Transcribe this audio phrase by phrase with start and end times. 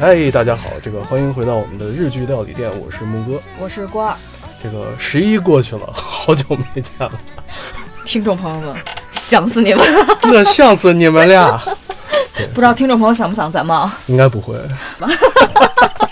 [0.00, 3.38] 嗨，大家好，这个欢迎回到我们的日剧料理店，我是木哥。
[3.58, 4.16] 我是郭二，
[4.62, 7.12] 这个十一过去了，好久没见了，
[8.06, 8.74] 听众朋友们，
[9.12, 9.84] 想死你们！
[10.22, 11.60] 那想死你们俩。
[12.54, 13.98] 不知道听众朋友想不想咱们啊？
[14.06, 14.56] 应该不会。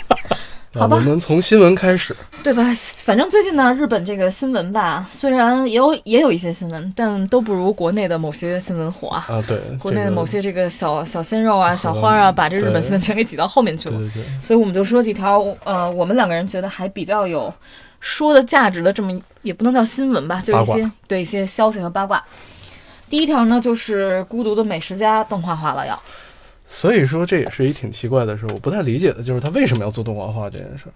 [0.79, 2.17] 好吧我们从新闻开始。
[2.43, 2.63] 对吧？
[3.05, 9.27] 反正最近呢，日本这个新闻吧，虽然也有也有一些新闻，但都不如国内的某些新闻火啊。
[9.29, 13.99] 啊，对，国内的某些这个小小鲜肉啊、小花啊，把这日本新闻全给挤到后面去了。
[13.99, 17.53] 对对对，所以我们就说几条，呃，我们两个人觉得还比较有
[18.00, 22.22] 说的价值的这么，也不能叫新闻吧，就一些对一些消息和八卦。
[23.11, 26.00] 第一条呢，就是《孤独的美食家》动画化了要。
[26.71, 30.93] 所以说这也是一挺奇怪的事，我不太理解的就是他为什么要做动画化这件事儿。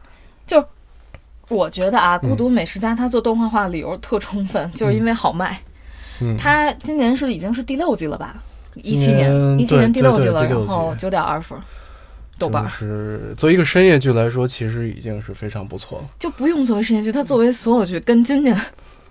[1.49, 5.61] 我觉得啊，《嗯孤独美食家》他做动画化的理由特充分，就是因为好卖。
[6.21, 8.43] 嗯，它今年是已经是第六季了吧？
[8.75, 11.59] 一七年，一七年第六季了，然后九点二分，
[12.39, 16.05] 豆瓣是作为一个深夜剧来说，其实已经是非常不错了。
[16.19, 18.59] 就不用作为深夜剧，它作为所有剧跟今年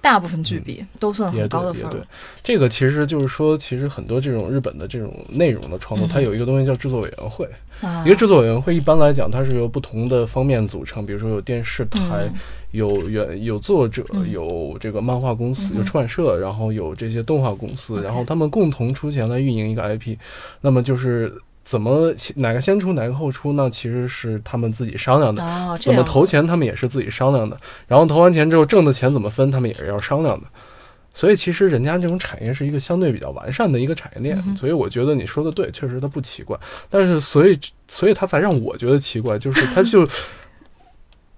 [0.02, 2.00] 大部分剧比，都算很高的，分也对。
[2.00, 2.08] 了。，
[2.44, 6.10] 这个其实就是说，其实很多这种日本的这种内容的创作，嗯。
[6.10, 7.48] 它有一个东西叫制作委员会。
[7.82, 8.04] 啊。
[8.06, 12.34] 一个制作委员会一般来讲，它是由不同的方面组成，比如说有电视台，嗯。
[12.72, 14.30] 有原有作者，嗯。
[14.32, 15.78] 有这个漫画公司，嗯。
[15.78, 20.18] 有出版社，然后有这些动画公司然后他们共同出钱来运营一个 IP。
[20.62, 21.32] 那么就是
[21.64, 25.44] 怎么哪个先出哪个后出，呢其实是他们自己商量的。
[25.44, 27.58] 哦，这怎么投钱，他们也是自己商量的。
[27.88, 30.48] 然后投完钱之后挣的钱怎么分，他们也是要商量的。
[31.14, 36.58] 所以其实人家这种产业是一个相对比较完善的一个产业链，嗯所以我觉得你说的对，确实它不奇怪。
[36.90, 40.08] 但是所以所以它才让我觉得奇怪，就是它就。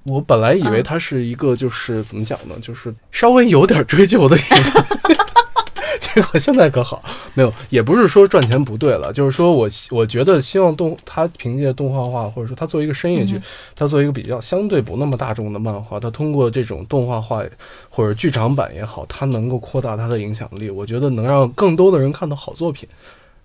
[0.05, 5.25] 我本来以为嗯它是一个，就是怎么讲呢，就是稍微有点追求的一个，
[6.13, 7.01] 结果现在可好，
[7.33, 13.41] 没有，也不是说赚钱不对了，就是说我希我觉得希望动他凭借动画化，或者说他作为一个深夜剧，嗯
[13.75, 17.43] 它作为一个比较相对不那么大众的漫画，他通过这种动画化
[17.89, 20.69] 或者剧场版也好，他能够扩大他的影响力。
[20.69, 22.87] 我觉得能让更多的人看到好作品，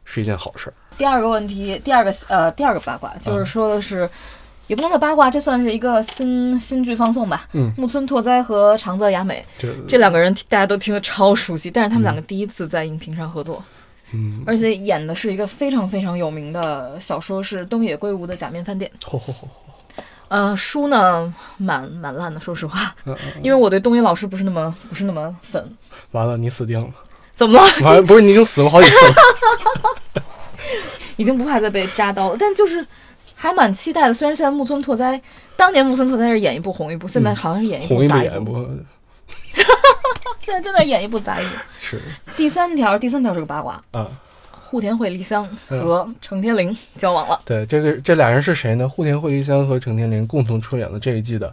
[0.05, 0.75] 是一件好事儿。
[0.99, 4.09] 第二个问题，第二个呃第二个八卦嗯就是说的是，
[4.69, 7.49] 也不能叫八卦，这算是一个新新剧放送吧。
[7.55, 13.65] 嗯，木村拓哉和长泽雅美这这两个人大家都听得超熟悉，但是他们两个第一次在荧屏上合作，
[14.12, 18.89] 嗯，而且演的是一个非常非常有名的小说，是东野圭吾的《假面饭店》。
[19.11, 19.49] 吼吼吼，
[20.28, 22.95] 嗯、书呢蛮蛮烂的，说实话，
[23.43, 25.77] 因为我对东野老师不是那么不是那么粉。
[26.12, 26.87] 完了，你死定了！
[27.34, 27.65] 怎么了？
[27.83, 29.15] 完了，不是你已经死过好几次了。
[31.17, 32.87] 已经不怕再被扎刀了，但就是
[33.41, 34.12] 还蛮期待的。
[34.12, 35.21] 虽然现在木村拓哉，
[35.54, 38.69] 当年木村拓哉是演一部红一部，现在好像是演一部部杂演一部
[40.43, 41.50] 现在正在演一部杂一部。
[41.78, 42.00] 是
[42.37, 44.10] 第三条，第三条是个八卦，啊，
[44.50, 47.41] 户田惠梨香嗯和程天绫交往了。
[47.44, 48.88] 对，这个这俩人是谁呢？
[48.88, 51.48] 户田惠梨香和程天绫共同出演了这一季的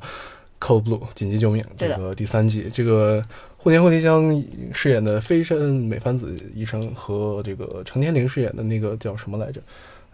[0.66, 2.68] 《Cold Blue》紧急救命这个第三季。
[2.74, 3.24] 这个
[3.57, 4.44] 户田惠梨香
[4.74, 9.62] 饰演的飞身美帆子医生和这个程天绫饰演的那个叫什么来着？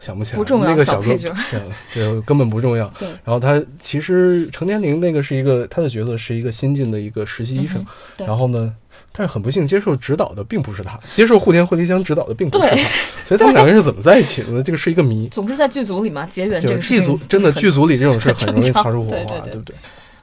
[0.02, 1.32] 想不起来，不重要那个哥小配角
[1.94, 2.92] 对，根本不重要。
[3.00, 7.86] 对然后他其实程天宁那个是一个他的角色是一个新进的一个实习医生
[8.18, 8.74] 然后呢，
[9.14, 12.76] 但是很不幸接受指导的并不是他，接受户田惠梨香指导的并不是他，
[13.26, 14.64] 所以他们两个人是怎么在一起的呢？
[14.64, 15.28] 这个是一个谜。
[15.30, 19.76] 总之在剧组里嘛，结缘就是这个事情剧组真的剧组里这种事很容易擦出 火花，对不对？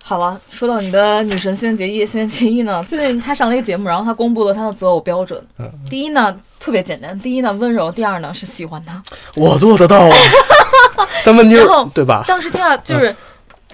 [0.03, 5.41] 好了，说到你的女神新垣结衣，新垣结衣呢，最近她上了一个节目，然后她公布了她的择偶标准。
[5.59, 9.03] 嗯第一呢，特别简单，第一呢温柔，第二呢是喜欢他。
[9.35, 10.17] 我做得到啊，
[11.25, 12.25] 但问题是，对吧？
[12.27, 13.15] 当时听到就是，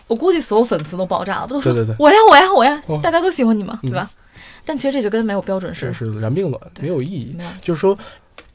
[0.06, 4.10] 我估计所有粉丝都爆炸了，不都说对对对我呀我呀我呀哦，大家都喜欢你嘛，嗯对吧？
[4.66, 7.36] 但其实这就跟没有标准这是是燃并卵，没有意义。
[7.60, 7.96] 就是说，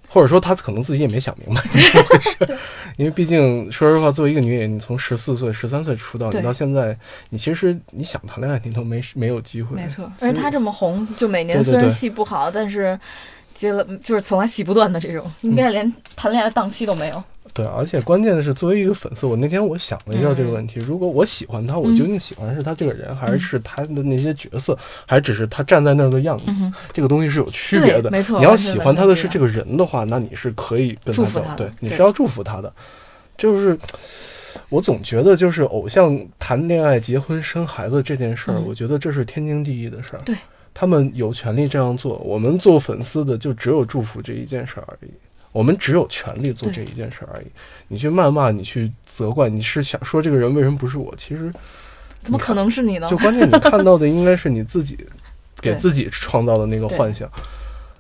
[0.08, 2.58] 或者说他可能自己也没想明白 这么 回事，
[2.98, 6.98] 因为毕竟说实话，作为一个女演员，你从十四岁、十三岁出道，你到现在，
[7.30, 9.76] 你其实你想谈恋爱，你都没没有机会。
[9.76, 10.12] 没错。
[10.20, 13.00] 而且她这么红，就每年虽然戏不好，但是
[13.54, 17.24] 接了就是从来戏不断的这种，应该连谈恋爱的档期都没有。
[17.52, 26.44] 对，而且关键的是，作为一个粉丝，我那天我想了一下这个问嗯题：如果我喜欢他，我究竟喜欢的是他这个人，还是他的那些角色，还只是他站在那儿的样子？
[26.48, 28.12] 嗯，这个东西是有区别的。
[28.12, 32.72] 没错你要喜欢他的是这个人的话，那你是可以跟他，走对，你是要祝福他的。
[33.36, 33.78] 就是
[34.70, 40.20] 我总觉得，就是偶像谈恋爱、结婚、生孩子这件事儿，嗯我觉得这是天经地义的事儿。
[40.24, 40.36] 对，
[40.80, 45.12] 他们有权利这样做，我们做粉丝的就只有祝福这一件事儿而已。
[45.52, 47.48] 我们只有权利做这一件事儿而已。
[47.90, 51.14] 你去谩骂，你去责怪，你是想说这个人为什么不是我？
[51.18, 51.52] 其实
[52.22, 53.18] 怎么可能是你呢就？
[53.18, 54.98] 关键，你看到的应该是你自己
[55.60, 57.30] 给自己创造的那个幻想。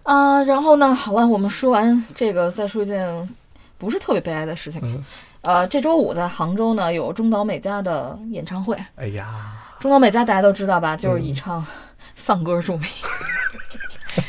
[0.03, 3.29] 啊，然后呢，好了，我们说完这个，再说一件
[3.77, 4.79] 不是特别悲哀的事情。
[4.85, 5.03] 嗯
[5.41, 8.77] 呃，这周五在杭州呢有中岛美嘉的演唱会。
[8.95, 11.65] 哎呀，中岛美嘉大家都知道吧，就是嗯以唱
[12.19, 12.83] 丧歌著名。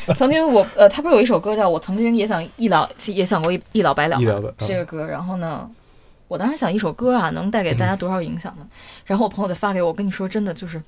[0.15, 4.17] 曾经我呃，他不是有一首歌叫《我曾经也想一了也想过一一了百了》
[4.59, 5.69] 这个歌，然后呢，
[6.29, 8.67] 我当时想一首歌啊能带给大家多少影响呢？
[9.05, 10.81] 然后我朋友就发给我，我跟你说真的就是，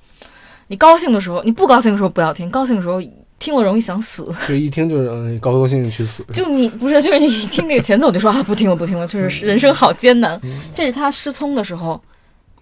[0.67, 3.01] 你高兴的时候，你不高兴的时候不要听，高兴的时候
[3.39, 4.33] 听了容易想死。
[4.47, 10.39] 就一听就是嗯高高兴兴去死， 就你不是，就是你一听那个前奏就说啊不听了不听了，就是人生好艰难。
[10.43, 12.01] 嗯这是他失聪的时候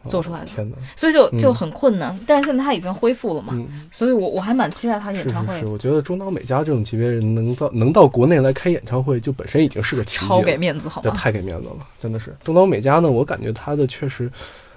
[0.07, 2.18] 做出来的，天哪，所以就就嗯很困难。
[2.25, 10.62] 但是现在他已经恢复了嘛，嗯，所以我我还蛮期待他演唱会是是，我觉得中岛美嘉这种级别人能到能到国内来开演唱会，就本身已经是个奇迹超给。
[10.62, 11.09] 面子好吗？
[11.12, 12.36] 太给面子了，真的是。
[12.44, 14.31] 中岛美嘉呢，我感觉他的确实，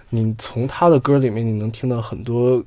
[0.09, 2.65] 你从他的歌里面你能听到很多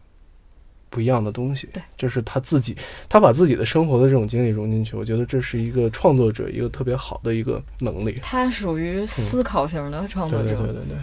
[0.92, 1.68] 不一样的东西。
[1.74, 2.78] 对，这是他自己，
[3.10, 8.20] 他把自己的生活的这种经历融进去，我觉得这是一个创作者一个特别好的一个能力。
[8.22, 10.98] 他属于思考型的创作者，对对对对对，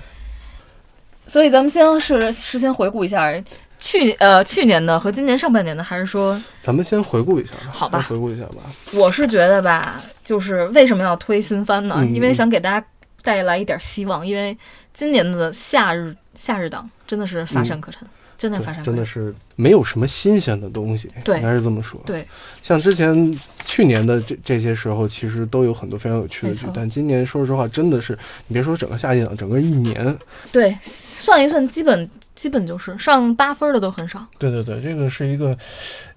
[1.26, 3.32] 所以咱们先是事先回顾一下
[3.78, 7.70] 去呃去年的和今年上半年的，还是说咱们先回顾一下吧。
[7.70, 8.62] 好吧回顾一下吧。
[8.92, 11.96] 我是觉得吧，就是为什么要推新番呢？
[11.98, 12.86] 嗯因为想给大家
[13.22, 14.56] 带来一点希望，因为
[14.92, 18.06] 今年的夏日夏日档真的是乏善可陈，
[18.36, 22.00] 真的是乏善对，真的是没有什么新鲜的东西，对应该是这么说。
[22.04, 22.26] 对，
[22.62, 30.16] 像之前去年的这这些时候，其实都有很多非常有趣的剧但今年说实话，真的是你别说整个夏季档，整个一年，
[30.52, 34.25] 对，算一算，基本基本就是上八分的都很少。
[34.38, 35.56] 对对对，这个是一个，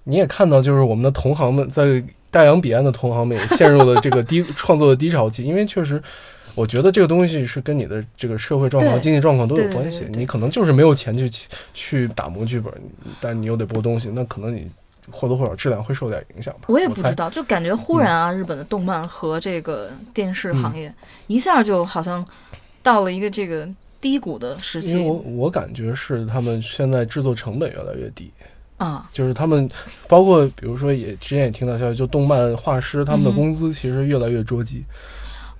[0.04, 6.02] 你也看到，就是我们的同行们在大洋彼岸的同行们也陷入了这个低 创作的低潮期，因为确实。
[6.58, 11.30] 我觉得这个东西是跟你的这个社会状况、经济状况都有关系你可能就是没有钱去
[11.72, 12.72] 去打磨剧本，
[13.20, 14.68] 但你又得播东西，那可能你
[15.08, 16.62] 或多或少质量会受点影响吧。
[16.66, 20.92] 我也不知道，就感觉忽然啊，日本的动漫和这个电视嗯行业、
[21.28, 22.26] 一下就好像
[22.82, 23.68] 到了一个这个
[24.00, 25.14] 低谷的时期因为我
[25.44, 28.32] 我感觉是他们现在制作成本越来越低，
[28.78, 29.08] 啊。
[29.12, 29.70] 就是他们
[30.08, 34.82] 包括比如说也之前也听到消息，就动漫画师他们的工资其实越来越捉急。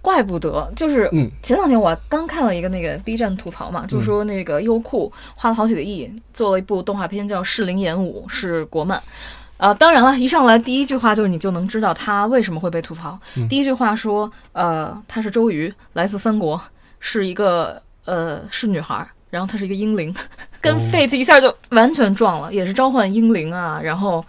[0.00, 9.02] 怪不得，就是嗯前两天我刚看了一个那个 B 站吐槽嘛，就是说那个优酷花了好几个亿做了一部动画片叫《适龄演武》，是国漫。
[9.56, 13.18] 啊、当然了，一上来第一句话就是你就能知道他为什么会被吐槽。
[13.34, 16.60] 嗯第一句话说，呃，她是周瑜，来自三国，
[17.00, 20.14] 是一个呃是女孩儿，然后她是一个英灵，
[20.60, 24.24] 跟哦 Fate 一下就完全撞了，也是召唤英灵啊，然后。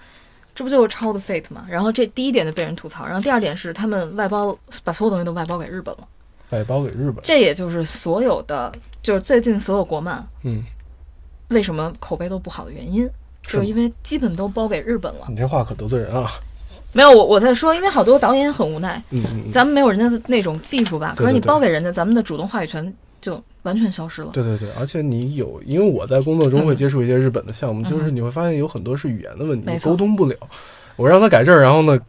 [0.59, 1.65] 这不就是抄的 Fate 吗？
[1.69, 4.53] 然后这第一点就被人吐槽，然后第二点是他们外包
[4.83, 6.01] 把所有东西都外包给日本了。
[6.49, 8.69] 外包给日本，这也就是所有的，
[9.01, 10.61] 就是最近所有国漫嗯，
[11.47, 13.09] 为什么口碑都不好的原因，
[13.41, 15.27] 就是因为基本都包给日本了。
[15.29, 16.29] 你这话可得罪人啊！
[16.91, 19.23] 没有我我在说，因为好多导演很无奈，嗯
[19.53, 24.29] 咱们没有人家的那种技术吧，可是你包给人家，咱们的主动话语权就完全消失了。
[24.33, 30.35] 对对对，而且你有，因为我在工作中会接触一些日本的项目，嗯就是你会发现有很多是语言的问题，你沟通不了。
[30.95, 31.99] 我让他改这儿，然后呢，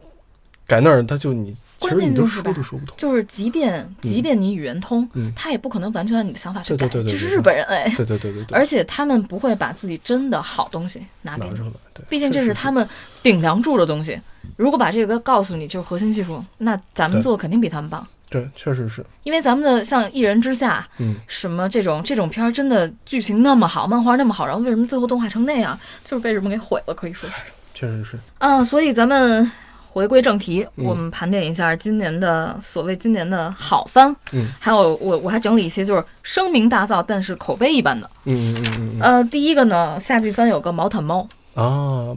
[0.67, 2.95] 改那儿，他就你其关实你都键就是说都说不通。
[2.97, 12.87] 就是即便即便你语言通，嗯他也不可能完全按你的想法去改，对对对对对这是日本人哎，对对对对对，而且他们不会把自己真的好东西拿给你拿出，来，对，毕竟这是他们
[13.23, 14.19] 顶梁柱的东西。
[14.57, 18.05] 如果把这个告诉你就是核心技术，那咱们做的肯定比他们棒。
[18.31, 25.77] 对，确实是，因为咱们的像《一人之下》嗯，什么这种这种片儿，真的剧情那么好，漫画那么好，然后为什么最后动画成那样？
[26.05, 28.63] 就是被日本给毁了，可以说是确实是，啊。
[28.63, 29.51] 所以咱们
[29.89, 38.09] 回归正题，嗯我们盘点一下今年的所谓今年的好番，嗯还有我我还整理一些就是声名大噪但是口碑一般的。
[38.23, 42.15] 嗯嗯嗯嗯嗯呃，第一个呢，夏季番有个毛毯猫，啊，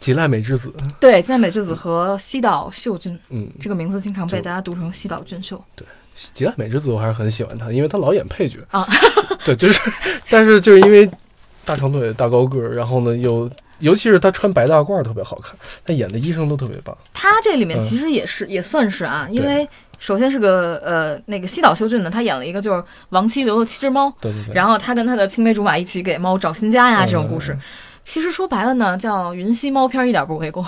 [0.00, 5.62] 吉濑美智子，对，吉濑美智子和西岛秀俊嗯，这个名字经常被大家读成西岛俊秀。
[5.74, 5.86] 对
[6.32, 8.86] 吉濑美智子我还是很喜欢她，因为她老演配角啊。
[9.44, 9.80] 对，就是，
[10.28, 11.08] 但是就是因为
[11.64, 16.96] 大长腿、大高个儿，然后呢又，尤其是他穿白大褂儿特别好看，他演的医生都特别棒。
[17.12, 24.54] 他这里面嗯其实也是、也算是啊，因为首先是个呃那个西岛秀俊呢，他演了一个就是亡妻留了七只猫，对对对。
[24.54, 27.52] 然后他跟他的青梅竹马一起给猫找新家呀，这种故事。
[27.52, 27.60] 嗯
[28.08, 30.66] 其实说白了呢，叫云溪猫片儿一点不为过，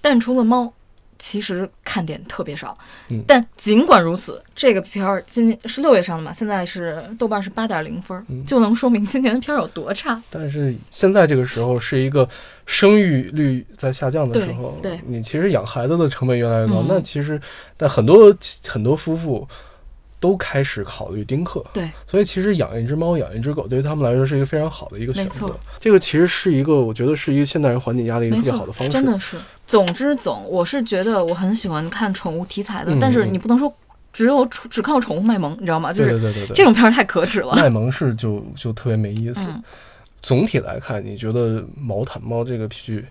[0.00, 0.72] 但除了猫。
[1.16, 2.76] 其实看点特别少，
[3.08, 10.20] 嗯但尽管如此，这个片儿今年是六月上的嘛，现在是豆瓣是八点零分，嗯就能说明今年的片儿有多差。
[10.28, 12.28] 但是现在这个时候是一个
[12.66, 16.82] 生育率在下降的时候，对对你其实养孩子的成本越来越高。
[16.82, 17.40] 嗯那其实，
[17.76, 19.48] 但很多很多夫妇
[20.24, 25.54] 都开始考虑丁克，对，所以其实养一只猫、养一只狗对于他们来说是一个非常好的一个选择。
[25.78, 28.90] 这个其实是一个，我觉得是一个现代人缓解压力一个特别好的，方式。
[28.90, 29.36] 真的是。
[29.66, 33.70] 总之总，我是觉得我很喜欢看宠物题材的，嗯但是你不能说
[34.14, 35.92] 只有只靠宠物卖萌，你知道吗？
[35.92, 37.54] 就是对对对对对，这种片儿太可耻了。
[37.54, 39.46] 卖萌是就就特别没意思。
[39.50, 39.62] 嗯，
[40.22, 43.04] 总体来看，你觉得《毛毯猫》这个剧，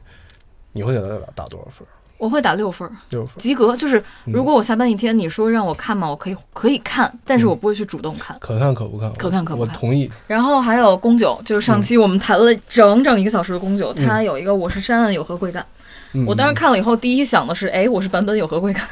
[0.72, 1.88] 你会给它打打多少分？
[2.18, 3.36] 我会打六分儿，六分。
[3.38, 3.76] 及格。
[3.76, 8.38] 就是嗯如果我下班一天，你说让我看嘛，我可以可以看，但是我不会去主动看。
[8.40, 9.12] 可看可不看？
[9.14, 10.10] 可看可不看我同意。
[10.28, 15.66] 然后还有宫九，就是上期我们谈了整整一个小时的宫九，它有一个我是山岸有何贵干。
[16.14, 18.88] 嗯我当时看了以后，第一想的是，哎，我是版本有何贵干。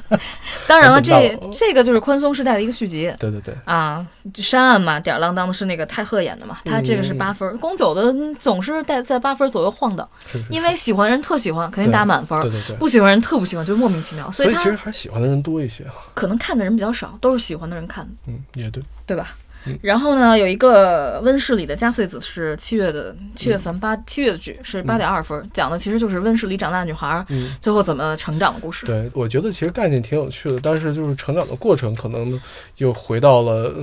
[0.66, 12.50] 当然了，这这个就是宽松时代的一个续集对对对，啊，就山岸嘛，吊儿郎当的是那个泰赫演的嘛，他这个是八分儿，宫九的嗯总是在在八分左右晃荡，是是因为喜欢人特喜欢，肯定打满分儿对。
[12.50, 12.76] 对对。
[12.76, 15.94] 不喜欢人特不喜欢，就莫名其妙，所以他其实还喜欢的人多一些啊。
[16.14, 18.82] 可能看的人比较少，都是喜欢的人看，嗯，也对。
[19.04, 19.34] 对吧
[19.66, 19.78] 嗯？
[19.82, 27.24] 然后呢，有一个温室里的加穗子是七月的七月份八七月的剧，是八点二分，讲的其实就是温室里长大的女孩
[27.60, 28.86] 最后怎么成长的故事。
[28.86, 32.40] 对，我觉得其实概念挺有趣的，但是就是成长的过程可能
[32.76, 33.74] 又回到了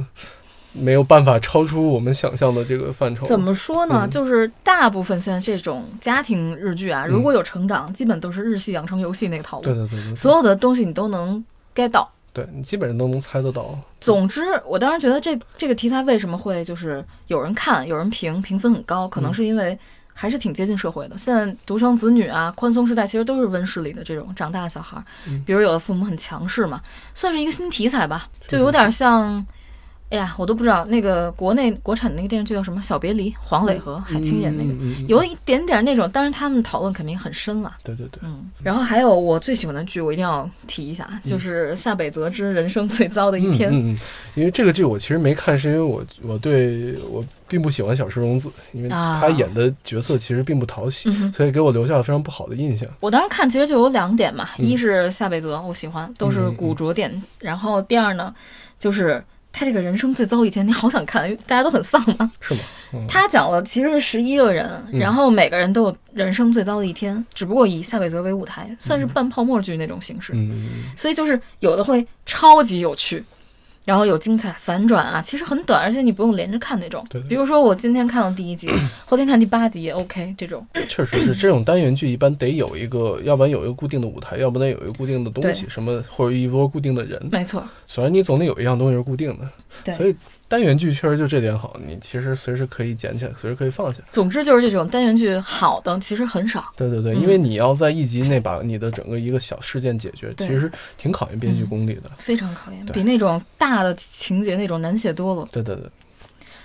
[0.71, 3.25] 没有办法超出我们想象的这个范畴。
[3.25, 4.01] 怎么说呢？
[4.03, 11.43] 嗯就是大部分现在这种家庭日剧啊，嗯如果有成长，基本都是日系养成游戏那个套路，对对对对，所有的东西你都能
[11.73, 12.09] get 到。
[12.39, 13.77] 对你基本上都能猜得到。
[13.99, 19.77] 总之，我当时觉得这这个题材为什么会就是有人看，有人评，评分很高，可能嗯是因为
[20.13, 21.17] 还是挺接近社会的。
[21.17, 25.03] 现在独生子女啊，宽松时代其实都是温室里的这种长大的小孩
[25.45, 26.81] 比如有的父母很强势嘛，
[27.13, 29.45] 算是一个新题材吧，就有点像。
[30.09, 37.77] 哎呀，我都不知道那个国内国产的那个电视剧叫什么，《小别离》，黄磊和海清演那个，嗯嗯嗯嗯有一点点那种，当然他们讨论肯定很深了。
[37.83, 43.69] 对对对，嗯，然后还有我最喜欢的剧，我一定要提一下，就是夏北泽之人生最糟的一天。
[43.69, 43.99] 嗯嗯嗯，
[44.33, 52.89] 因为这个剧我其实没看，是因为我我对我并不喜欢小石荣子，因为啊他演的角色其实并不讨喜，所以给我留下了非常不好的印象。
[52.99, 57.21] 我当时看其实就有两点嘛，嗯一是夏北泽，我喜欢，都是古着点。
[57.39, 58.33] 然后第二呢，
[58.79, 62.31] 就是他这个人生最糟一天，你好想看，因 为大家都很丧嘛。
[62.39, 62.59] 是吗？
[62.93, 70.33] 嗯，他讲了其实是十一个人，嗯然后每个人都有人生最糟的一天，只不过以夏北泽为舞台，算是半泡沫剧那种形式。
[70.95, 73.23] 所以就是有的会超级有趣，
[73.89, 77.03] 然后有精彩反转啊，其实很短，而且你不用连着看那种。
[77.09, 78.69] 对对比如说我今天看了第一集，
[79.03, 80.63] 后天看第八集也 OK 这种。
[80.73, 89.49] 嗯，确实是这种单元剧一般得有一个， 要不然有一个固定的舞台，要不然有一个固定的东西，什么或者一波固定的人，没错，虽然你总得有一样东西是固定的。
[89.83, 90.15] 对所以
[90.47, 94.01] 单元剧确实就这点好，你其实随时可以捡起来，随时可以放下。
[94.09, 96.65] 总之就是这种单元剧好的其实很少。
[96.75, 102.09] 对对对，嗯因为你要在一集内把你的整个一个小事件解决，其实挺考验编剧功力的。
[102.17, 105.47] 非常考验，对比那种大的情节那种难写多了。
[105.51, 105.85] 对对对，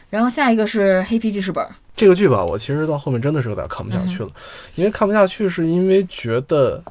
[0.08, 1.62] 然后下一个是《黑皮记事本》，
[1.94, 4.30] 这个剧吧，我其实到后面真的是有点看不下去了，
[4.76, 6.82] 因为看不下去是因为觉得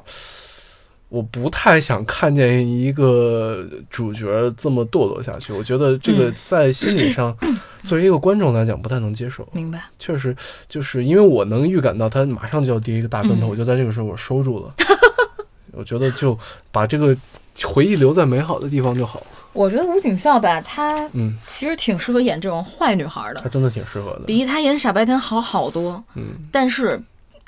[1.14, 5.52] 我不太想看见一个主角这么堕落下去。
[5.52, 7.32] 我觉得这个嗯在心理上，
[7.84, 9.46] 作为一个观众来讲不太能接受。
[9.52, 9.84] 明白？
[10.00, 10.34] 确实，
[10.68, 14.74] 就是因为我能预感到他马上就要跌一个大跟头，嗯我就在这个时候我收住了。
[15.70, 16.36] 我觉得就
[16.72, 17.16] 把这个
[17.62, 19.22] 回忆留在美好的地方就好。
[19.52, 24.22] 我觉得吴景孝吧，他嗯，其实挺适合演这种坏女孩的，他真的挺适合的。
[24.26, 26.02] 比他演傻白甜好好多。
[26.16, 27.00] 嗯，但是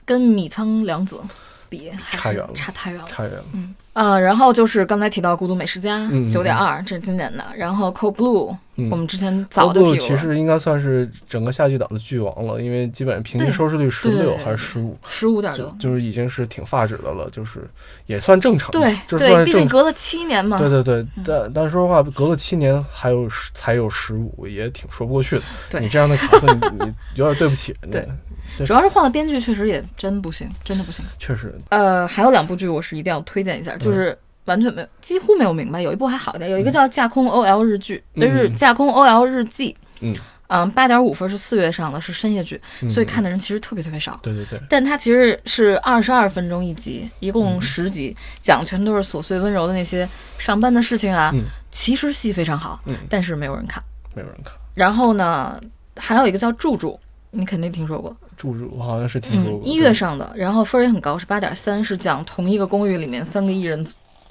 [0.05, 1.21] 跟米仓凉子
[1.69, 3.09] 比还是差太远了。
[3.09, 3.45] 太远了。
[3.95, 7.45] 呃，然后就是刚才提到《孤独美食家嗯》九点二，这是经典的。
[7.57, 15.77] 然后《Cold Blue》，嗯，我们之前早就提过其，实应该算是整个夏季档的剧王了，因为基本上平均收视率十六还是十五，十五点就多。
[15.81, 17.69] 就是已经是挺发指的了，就是
[18.07, 19.67] 也算正常吧，对就对，毕竟。
[19.67, 20.59] 隔了七年嘛。
[20.59, 25.43] 对对对嗯，但但说实话，隔了七年还有十才有十五，也挺说不过去的。
[25.71, 28.01] 对你这样的卡色，你你有点对不起 人家。
[28.57, 31.05] 对主要是换了编剧，确实也真不行，真的不行。
[31.19, 34.17] 确实，呃，还有两部剧我是一定要推荐一下，嗯就是
[34.47, 35.81] 完全没有，几乎没有明白。
[35.81, 39.73] 有一部还好一点，有一个叫《架空 OL 日剧》，嗯是《架空 OL 日记》。
[40.01, 40.15] 嗯
[40.49, 44.17] 嗯，八点五分是四月上的，是深夜剧，嗯所以看的人其实特别特别少。
[44.23, 51.33] 对对对，但它其实是二十二分钟一集，一共嗯十集，讲全都是琐碎温柔的那些上班的事情啊。
[51.35, 53.83] 嗯其实戏非常好，嗯，但是没有人看。
[54.15, 54.55] 没有人看。
[54.73, 55.61] 然后呢，
[55.97, 56.93] 还有一个叫《柱柱》，
[57.33, 59.69] 你肯定听说过，住住，我好像是听说嗯，过。
[59.69, 63.85] 一月上的，然后分儿也很高，是八点三，是讲同一个公寓里面三个艺人，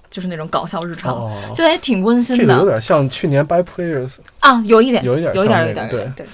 [0.09, 4.17] 就是那种搞笑日常，哦，就也挺温馨这个有的点像去年 By Players。
[4.39, 6.25] 啊，有一点，有一点有一点，有一点，对。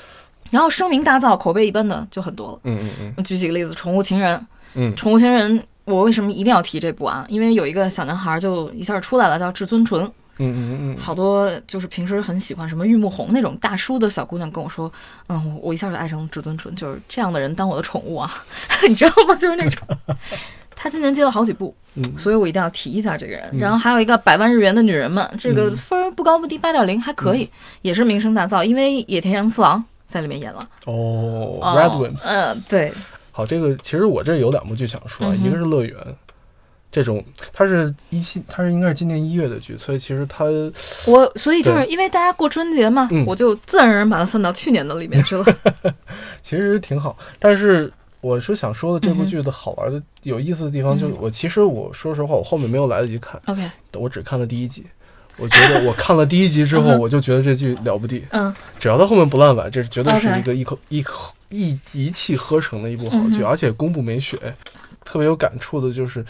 [0.50, 2.60] 然后声名大噪，口碑一般的就很多了。
[2.64, 4.38] 嗯嗯嗯举几个例子，《宠物情人》，
[4.74, 7.26] 嗯《宠物情人》，我为什么一定要提这部啊？
[7.30, 10.04] 因为有一个小男孩就一下出来了，叫至尊纯。
[10.38, 14.92] 嗯嗯嗯好多就是平时很喜欢什么玉木宏那种大叔的小姑娘跟我说，
[15.28, 18.30] 嗯，我我一下就爱上了至尊纯，就是这样的人当我的宠物啊，
[18.90, 19.36] 你知道吗？
[19.36, 19.88] 就是那种。
[20.82, 23.48] 他今年接了好几部，嗯，所以我一定要提一下这个人。
[23.54, 27.48] 嗯然后还有一个《百万日元的女人们》，这个嗯分儿不高不低，八点零还可以，
[27.84, 30.68] 也是名声大噪，因为野田洋次郎在里面演了。
[30.86, 32.92] 哦哦，Red Wimps，呃，对，
[33.32, 35.96] 好，这个其实我这有两部剧想说，嗯一个是乐园。
[36.94, 37.24] 这种
[37.54, 40.44] 它是一七，它是应该是今年一月的剧，所以其实它
[41.08, 45.46] 我所以就是因为大家过春节嘛，嗯我就自然而然把它算到去年的里面去了。
[46.44, 47.18] 其实挺好。
[47.40, 47.90] 但是
[48.22, 51.18] 我是想说的这部剧的好玩的、有意思的地方，就是嗯。
[51.20, 54.86] 我其实我说实话，我后面没有来得及看，OK，我只看了第一集。
[55.38, 58.24] 我觉得 我看了第一集之后，我就觉得这剧了不地。
[58.30, 58.54] 嗯。
[58.80, 64.38] 只要它后面不烂尾，这绝对是一个一口一口一一气呵成的一部好剧，嗯而且宫部美雪
[65.04, 66.24] 特别有感触的就是，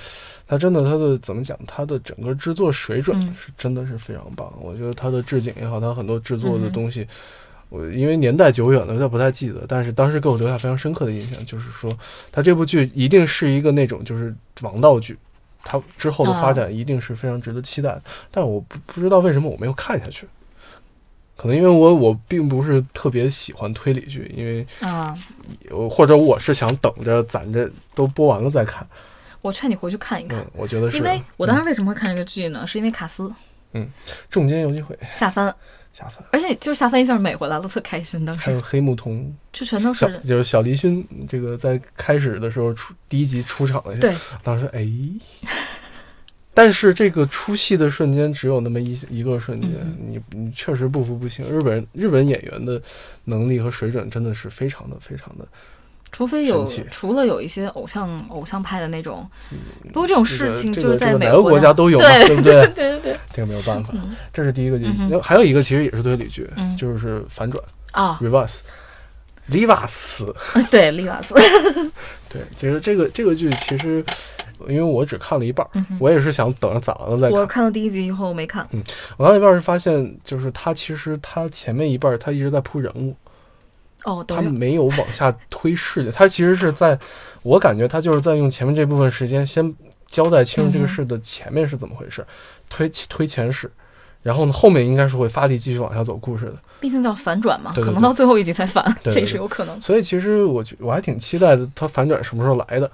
[0.47, 3.35] 它真的它的怎么讲，它的整个制作水准嗯。
[3.35, 4.53] 是真的是非常棒。
[4.61, 7.05] 我觉得它的置景也好，它很多制作的东西，
[7.71, 11.97] 我因为年代久远了，有点不太记得，但是当时给我留下非常深刻的印象，就是说
[12.31, 15.17] 他这部剧一定是一个那种就是王道剧。
[15.63, 18.01] 它之后的发展一定是非常值得期待的，
[18.31, 20.27] 但我不不知道为什么我没有看下去，
[21.37, 25.15] 可能因为我我并不是特别喜欢推理剧，因为啊，
[25.69, 28.85] 我或者我是想等着攒着都播完了再看。
[29.39, 30.97] 我劝你回去看一看嗯，，我觉得是。
[30.97, 32.65] 因为我当时嗯为什么会看这个剧呢？
[32.65, 33.31] 是因为卡斯
[33.73, 33.87] 嗯
[34.31, 35.55] 重金游击会下番，
[35.93, 38.25] 下饭，而且就是下饭一下美回来了，特开心。
[38.25, 44.87] 当时还有黑木瞳就全都小是就是小黎勋，这个在开始的时候出第一集出场对，当时哎。
[46.53, 51.45] 但是这个出戏的瞬间只有那么一一个瞬间，嗯你你确实不服不行。
[51.49, 52.79] 日本日本演员的
[53.23, 55.47] 能力和水准真的是非常的非常的
[56.11, 59.25] 除非有除了有一些偶像偶像派的那种，
[59.93, 62.53] 不过这种事情就是在个这个国家都有嘛，对对不对？
[62.75, 63.19] 对对对。
[63.33, 64.15] 这个没有办法，嗯。
[64.33, 65.21] 这是第一个剧嗯。
[65.21, 66.75] 还有一个其实也是推理剧，嗯。
[66.77, 68.59] 就是反转啊，reverse。
[69.47, 70.33] 利瓦斯，
[70.69, 71.33] 对利瓦斯，
[72.29, 74.05] 对，其实这个这个剧其实，
[74.69, 75.67] 因为我只看了一半
[75.99, 77.37] 我也是想等着攒完了再看。
[77.37, 78.81] 我看到第一集以后没看，嗯
[79.17, 83.13] 我看到一半是发现，就是他其实他前面一半儿他一直在铺人物，
[84.05, 86.97] 哦，都他有，没有往下推事情，他其实是在，
[87.43, 89.73] 我感觉他就是在用前面这部分时间先
[90.07, 92.25] 交代清楚这个事的前面是怎么回事，
[92.69, 93.71] 推推前史，
[94.23, 96.55] 然后呢后面应该是会发力继续往下走故事的。
[96.79, 99.79] 毕竟叫反转嘛，对对可能到最后一集才反，对 对这也是有可能。
[99.81, 102.89] 所以其实我觉我还挺期待的，他反转什么时候来的，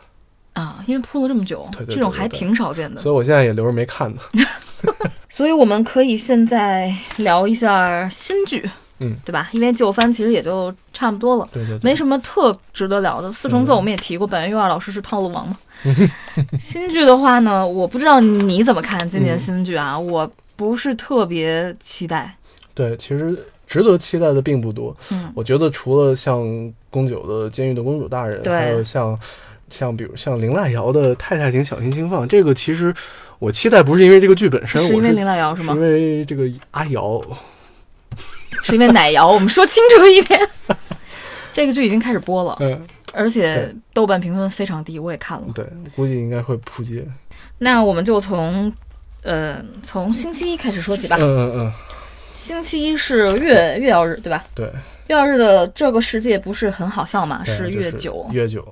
[0.54, 3.00] 啊，因为铺了这么久对，对这种还挺少见的。
[3.00, 4.22] 所以我现在也留着没看呢。
[5.30, 9.47] 所以我们可以现在聊一下新剧，嗯，对吧？
[9.51, 11.47] 因为旧番其实也就差不多了。
[11.51, 13.31] 对对对，没什么特值得聊的。
[13.31, 15.57] 四重奏我们也提过，本原优二老师是套路王嘛。
[16.60, 22.36] 新剧的话呢，我不知道你怎么看今年嗯新剧啊，我不是特别期待。
[22.73, 24.95] 对，其实值得期待的并不多。
[25.12, 26.41] 嗯，我觉得除了像
[26.89, 29.17] 宫九的《监狱的公主大人》，对还有像
[29.69, 32.93] 像比如像林濑瑶的《太太请小心轻放》，这个其实
[33.38, 35.86] 我期待不是因为这个剧本身，是是因为林濑瑶是吗是因？
[35.86, 37.21] 为这个阿瑶，
[38.63, 39.28] 是因为奶瑶？
[39.28, 40.39] 我们说清楚一点。
[41.52, 42.80] 这个剧已经开始播了，嗯，
[43.13, 45.48] 而且豆瓣评分非常低，我也看了。
[45.56, 45.65] 对，
[45.96, 47.04] 估计应该会扑街。
[47.58, 48.72] 那我们就从，
[49.24, 51.17] 呃，从星期一开始说起吧。
[51.20, 51.74] 嗯嗯嗯，
[52.36, 54.46] 星期一是月月曜日，对吧？
[54.54, 54.67] 对，
[55.08, 57.43] 月曜日的这个世界不是很好笑嘛？
[57.43, 58.28] 是月九。
[58.32, 58.63] 月九，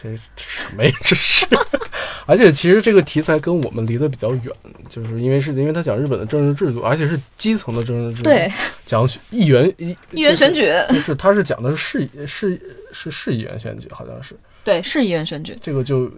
[0.00, 0.90] 这什么呀？
[1.02, 1.46] 这是，
[2.26, 4.52] 而且其实这个题材跟我们离得比较远，
[4.88, 8.50] 就是因为是因为他讲日本的政治制度，而且是基层的政治制度，对，
[8.84, 15.56] 讲议员议议员选，举，不是，他是讲的是市市是市议员选举，好像是对，市议员选举。
[15.60, 16.10] 这个就。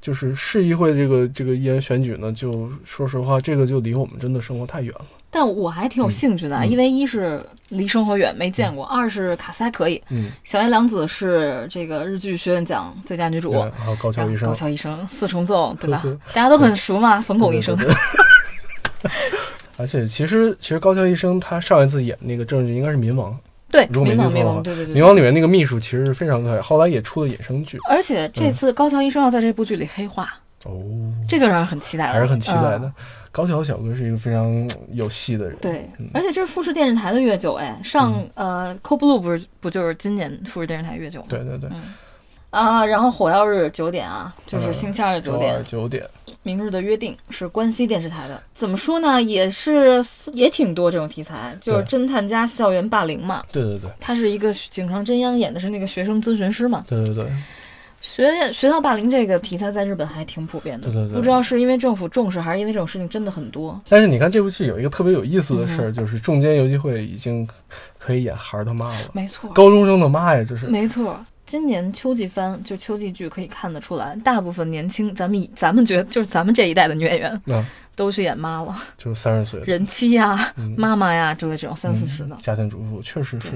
[0.00, 5.06] 就是市议会这个这个议员选举呢，就说实话，这个就离我们真的生活太远了。
[5.34, 10.00] 但我还挺有兴趣的，因为一是离生活远没见过，二是卡斯还可以。
[10.10, 16.18] 嗯，小野凉子是这个日剧学院奖最佳女主，对，还有高桥医生高，桥医生、四重奏，对吧呵呵？
[16.32, 17.76] 大家都很熟嘛，冯巩医生。
[19.76, 23.32] 而且其实其实高桥医生他上一次演那个政治剧应该是《民王》，
[23.72, 27.76] 对，如果没民王，民王，记错的话对对对《民王》里面那个秘书其实是非常可爱，后来也出了衍生剧。
[27.90, 30.32] 而且这次高桥医生要在这部剧里黑化，
[30.64, 30.82] 哦，
[31.28, 32.82] 这就让人很期待了，还是很期待的。
[32.82, 32.92] 嗯。
[33.30, 35.56] 高桥小哥是一个非常有戏的人。
[35.60, 41.26] 对嗯，而且这是富士电视台的月九，哎，上呃《c o Blue》不是不就是今年富士电视台月九吗？
[41.28, 41.82] 对对对，嗯。
[42.50, 45.56] 啊，然后火曜日九点啊，就是嗯星期二的九点。
[45.56, 46.08] 二，九点，
[46.44, 48.40] 明日的约定是关西电视台的。
[48.54, 50.00] 怎么说呢，也是
[50.32, 53.42] 也挺多这种题材，就是侦探加校园霸凌嘛。
[53.50, 53.90] 对对对。
[53.98, 56.84] 他是一个井上真央演的是那个学生咨询师嘛。
[56.86, 57.26] 对对对，
[58.06, 63.80] 学学校霸凌这个题材在日本还挺普遍的，对对对不知道是因为政府重视，还是因为这种事情真的很多。
[63.88, 67.48] 但是你看这部戏有一个特别有意思的事嗯儿，就是中间游击会已经
[67.98, 70.66] 可以演孩儿他妈了，没错，高中生的妈呀，这是。
[70.66, 71.18] 没错。
[71.46, 77.62] 今年秋季番就秋季剧可以看得出来，大部分年轻咱们以咱们觉得就是咱们这一代的女演员嗯
[77.94, 83.50] 都去演妈了，就是三十岁人妻呀、嗯妈妈呀之类这种三四十的嗯，家庭主妇确实是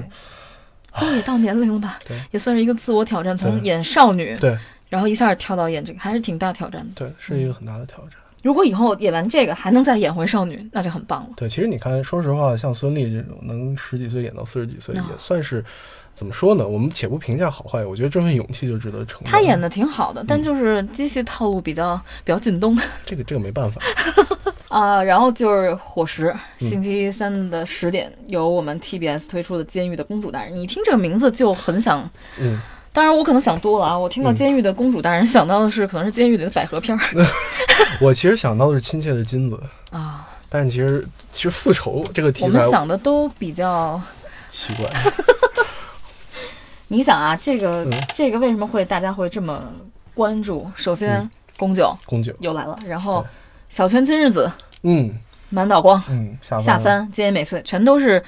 [0.97, 4.57] 对，都也到年龄了吧对，也算是一个自我挑战，从演少女，对
[4.89, 6.87] 然后一下跳到演这个，还是挺大挑战的。
[6.95, 8.13] 对，是一个很大的挑战。
[8.41, 11.29] 如果以后演完这个还能再演回少女，那就很棒了。
[11.35, 15.63] 对，其实你看，说实话，像孙俪这种能十几岁演到四十几岁，啊也算是
[16.13, 16.65] 怎么说呢？
[16.65, 19.21] 我们且不评价好坏，我觉得这份勇气就值得称。
[19.25, 23.81] 她演的挺好的，嗯但就是机械套路比较比较紧东这个这个没办法，
[24.69, 25.03] 啊。
[25.03, 32.09] 然后就是伙食，嗯星期三的十点由我们 TBS 推出的《监狱的公主大人》，你听这个名字就很想。
[32.39, 32.59] 嗯，
[32.93, 33.97] 当然，我可能想多了啊！
[33.97, 37.25] 我听到嗯《监狱的公主大人》，想到的是可能是监狱里的百合片儿
[38.01, 39.59] 我其实想到的是亲切的金子，
[39.91, 40.27] 啊。
[40.51, 44.01] 但是其实其实复仇这个题我们想的都比较
[44.49, 44.89] 奇怪，
[46.89, 49.61] 你想啊，这个、嗯这个为什么会大家会这么
[50.15, 50.67] 关注？
[50.75, 53.29] 首先，嗯宫九宫九，又来了，然后对
[53.69, 54.51] 小泉今日子、
[54.83, 55.13] 嗯。
[55.51, 58.23] 满岛光、嗯，下帆、菅野美穗，全都是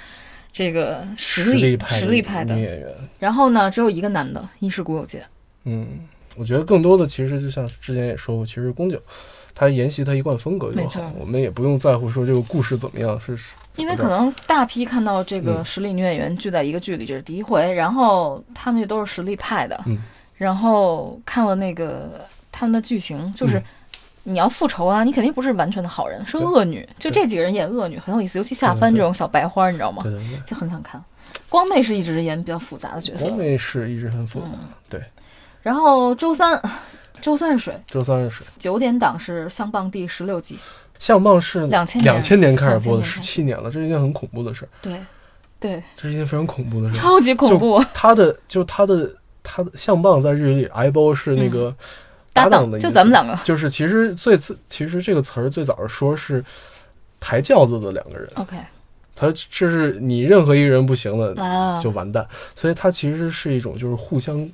[0.51, 2.55] 这个实实力实力派的。
[2.55, 2.63] 女。
[2.63, 2.87] 演员，
[3.19, 5.23] 然后呢，只有一个男的，一是古有介。
[5.65, 5.87] 嗯，
[6.35, 8.99] 我觉得更多的其实就像之前也说过，其实宫九
[9.53, 10.99] 他沿袭他一贯风格就没错。
[11.03, 15.65] 好，我们也不用在乎说这个故事怎么样，是是因为可能大批看到这个嗯。
[15.65, 20.01] 实力女演员聚在一个剧里，这是第一回，然后他们也都是实力派的，嗯。
[20.37, 23.63] 然后看了那个他们的剧情，就是嗯
[24.23, 30.03] 你要复仇啊，你肯定不是完全的好人，是恶女，就这几个人演恶女很有意思，尤其夏对对帆这种小白花，你知道吗？
[30.03, 30.39] 对对对。
[30.45, 31.03] 就很想看。
[31.49, 33.25] 光妹是一直演比较复杂的角色。
[33.25, 34.59] 光妹是一直很复杂，嗯。
[34.89, 35.01] 对，
[35.61, 36.61] 然后周三，
[37.21, 38.45] 周三是水，周三是水。
[38.59, 40.57] 九点档是相棒第十六季，
[40.99, 42.03] 相棒是2000年。
[42.03, 44.99] 两千年开始播的，2000十年七年了，这是一件很恐怖的事儿，对，
[45.59, 47.01] 对，这是一件非常恐怖的事儿。
[47.01, 49.09] 超级恐怖，他的就他的
[49.41, 51.75] 他的相棒在日语里挨包是那个嗯
[52.33, 53.37] 搭档档的意思，就咱们两个。
[53.43, 56.43] 就是其实最自其实这个词儿最早是说是
[57.19, 58.57] 抬轿子的两个人，，OK。
[59.13, 64.49] 他这是你任何一个人不行了啊，就完蛋，所以他其实是一种就是互相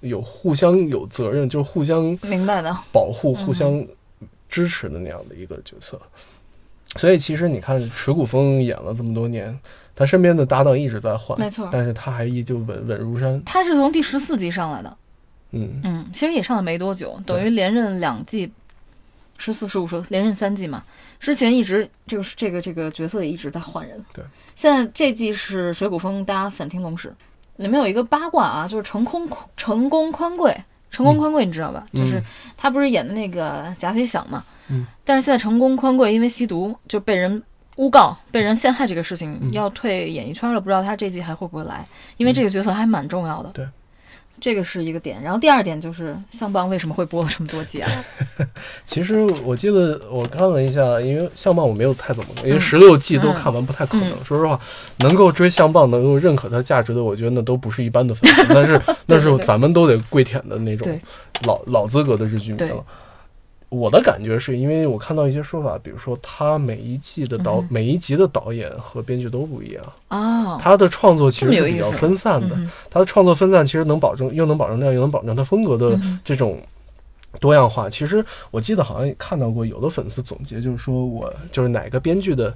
[0.00, 3.44] 有互相有责任，就是互相明白的，保护、嗯。
[3.44, 3.84] 互相
[4.48, 6.00] 支持的那样的一个角色。
[6.96, 9.58] 所以其实你看，水谷丰演了这么多年，
[9.96, 11.68] 他身边的搭档一直在换，没错。
[11.72, 13.42] 但是他还依旧稳稳如山。
[13.44, 14.96] 他是从第十四集上来的，
[15.54, 18.52] 嗯，嗯，其实也上了没多久，等于连任两季，
[19.38, 20.82] 十四十五说连任三季嘛。
[21.20, 24.04] 之前一直就是这个这个角色也一直在换人。
[24.12, 27.14] 对，现在这季是水谷丰搭反町隆史，
[27.56, 30.54] 里面有一个八卦啊，就是成功成功宽贵，
[30.90, 31.86] 成功宽贵你知道吧？
[31.92, 32.22] 嗯就是
[32.56, 37.42] 他不是演的那个贾飞响嘛，嗯，但是现在成功宽贵因为吸毒就被人。
[37.76, 41.84] 诬告被人陷害这个事情嗯要退演艺圈了，不知道他这季还会不会来？
[42.18, 43.50] 因为这个角色还蛮重要的。
[43.50, 43.66] 对，
[44.40, 45.22] 这个是一个点。
[45.22, 47.90] 然后第二点就是相棒为什么会播了这么多集啊？
[48.86, 54.24] 其实我记得我看了一下，因为相棒我没有太怎么，因为嗯十六季都看完不太可能。
[54.24, 54.58] 说实话，
[54.98, 60.98] 能够追相棒，能够认可它价值的，我觉得那都不是一般的粉丝，那是 那是咱们都得跪舔的那种对
[61.46, 62.84] 老老资格的日剧了。
[63.74, 67.68] 我的感觉是因为我看到一些说法，比如说他每一季的导、嗯。
[67.70, 72.54] 每一集的导演和编剧都不一样，哦，他的创作其实是比较分散的。
[72.54, 76.60] 嗯他的创作分散其实能保证，又能保证量，又能保证他风格的这种
[77.40, 77.90] 多样化。
[77.90, 82.54] 其实我记得好像也看到过有的粉丝总结，就是说我就是哪个编剧的，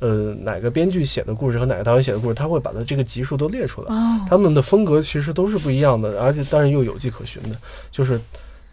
[0.00, 3.94] 呃，哪个编剧写的故事和哪个导演写的故事，他会把他这个集数都列出来。
[3.94, 7.56] 哦，他们的风格其实都是不一样的，而且但是又有迹可循的，
[7.90, 8.20] 就是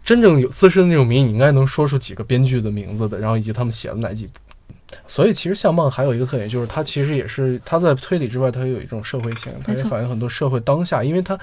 [0.04, 4.32] 真正有资深的那种迷，你应该能说出几个编剧的名字的，然后以及他们写了哪几部。
[5.06, 11.38] 所以其实相棒还有一个特点，就是它其实也是它在推理之外，它有一种社会性，它也反映很多社会当下，因为它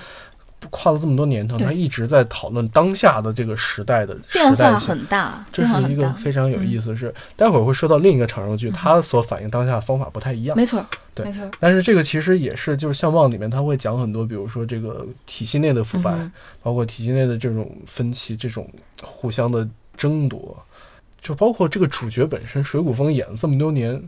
[0.70, 4.76] 跨了这么多年头，他一直在讨论当下的这个时代的时变化代。
[4.76, 6.96] 很大，这是一个非常有意思
[7.36, 10.58] 待会儿会说到另一个长寿剧，它所反映当下的方法不太一样。
[10.58, 16.32] 没错，对没错，但是这个其实也是，就是相望里面他会讲很多，比如说这个体系内的腐败，嗯
[16.63, 18.70] 包括体系内的这种分歧、这种
[19.04, 20.58] 互相的争夺，
[21.22, 24.02] 就包括这个主角本身，水谷丰演了这么多年，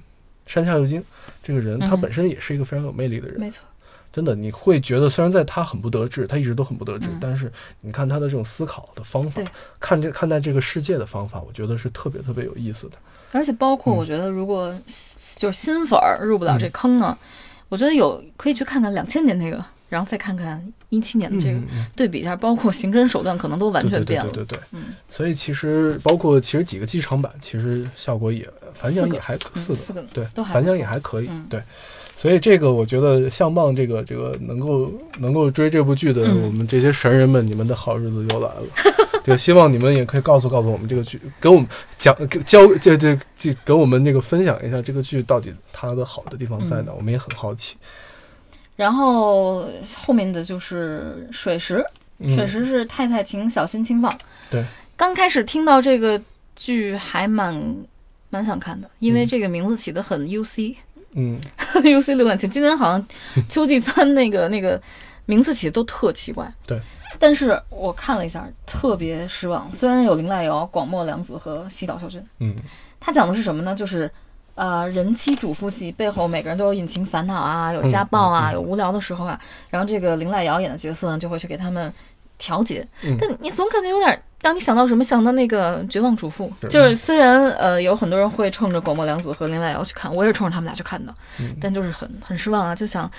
[0.48, 1.04] 山下佑京
[1.44, 3.40] 这个人，嗯他本身也是一个非常有魅力的人。
[3.40, 3.64] 没错，
[4.20, 9.42] 真的，你会觉得虽然在他很不得志，他一直都很不得志，嗯但是你看他的这种思考的方法，
[9.80, 12.98] 看这看待这个世界的方法，我觉得是特别特别有意思的。
[13.32, 14.76] 而且包括嗯我觉得，如果
[15.38, 17.18] 就是新粉儿入不了这坑呢，
[17.70, 21.62] 我觉得有可以去看看两千年那个，然后再看看一七年的这个，
[21.96, 24.32] 对比一下，包括刑侦手段可能都完全变了。
[24.32, 24.80] 对对对对对对。
[24.80, 31.64] 嗯，所以其实包括其实几个剧场版，其实效果也反响四个也还可嗯四四个对都，还反响也还可以，嗯对。
[32.20, 38.64] 所以这个我觉得相棒这个这个能够能够追这部剧的嗯我们这些神人们，你们的好日子又来了。
[39.24, 41.66] 对，希望你们也可以告诉告诉我们这个剧，给我们
[41.98, 47.78] 讲给教这这这给我们那个分享一下这个剧到底它的好的地方在哪，我们也很好奇。
[48.76, 51.82] 然后后面的就是水石，
[52.18, 54.14] 嗯水石是太太请小心轻放。
[54.52, 54.62] 对，
[54.98, 56.22] 刚开始听到这个
[56.54, 57.64] 剧还蛮
[58.30, 60.76] 蛮想看的，因为嗯这个名字起的很 UC，UC
[61.14, 61.40] 嗯，
[61.84, 62.48] UC，浏览器。
[62.48, 63.08] 今年好像
[63.50, 64.82] 秋季番那个那个
[65.26, 66.52] 名字起的都特奇怪。
[66.66, 66.80] 对。
[67.18, 69.68] 但是我看了一下，特别失望。
[69.74, 72.56] 虽然有林濑遥、广末凉子和西岛秀俊，嗯
[73.00, 73.74] 他讲的是什么呢？
[73.74, 74.10] 就是，
[74.54, 79.40] 呃，人妻主妇戏背后每个人都有隐情烦恼啊，有家暴啊，嗯嗯嗯有无聊的时候啊。
[79.72, 81.92] 然后这个林濑遥演的角色呢，就会去给他们
[82.40, 82.84] 调节。
[83.04, 85.04] 嗯但你总感觉有点让你想到什么？
[85.04, 93.12] 想到那个《绝望主妇》，就是虽然呃有很多人会冲着广末凉子和林濑遥去看，我也是冲着他们俩去看的，嗯但就是很很失望啊，就想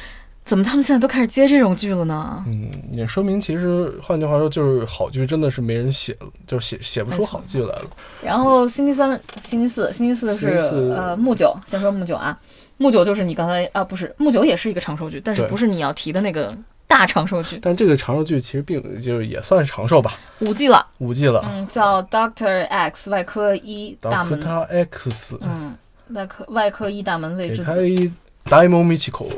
[0.42, 2.42] 怎么他们现在都开始接这种剧了呢？
[2.46, 7.84] 嗯，也说明其实换句话说，就是好剧真的是没人写了，就是写写不出好剧来了。
[8.22, 10.48] 然后星期三、星期四、星期四是
[10.96, 12.36] 呃木九，先说木九啊，
[12.78, 16.56] 木九就是你刚才啊不是木九也是一个长寿剧，但是不是你要提的那个
[16.90, 21.40] 大长寿剧，但这个长寿剧其实并就是也算是长寿吧，五季了，五季了。
[21.48, 25.76] 嗯，叫 Doctor X 外科医大门，达克塔 X 嗯，
[26.08, 28.10] 外科外科医大门未给知子，他一
[28.46, 29.28] Daimon Michiko，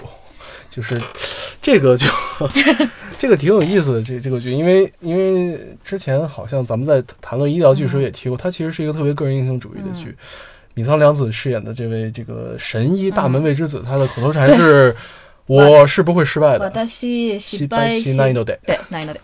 [0.71, 0.99] 就是
[1.61, 2.07] 这个就
[3.19, 10.17] 这个挺有意思的这这个剧，因为因为之前好像咱们在谈论医疗剧时候也提过，它其实是一个特别个人英雄主义的剧。
[10.75, 14.97] 米仓凉子饰演的这位这个神医大门未知子，他的口头禅是
[15.47, 16.59] “我是不会失败的”。
[18.67, 19.21] 对，那那得，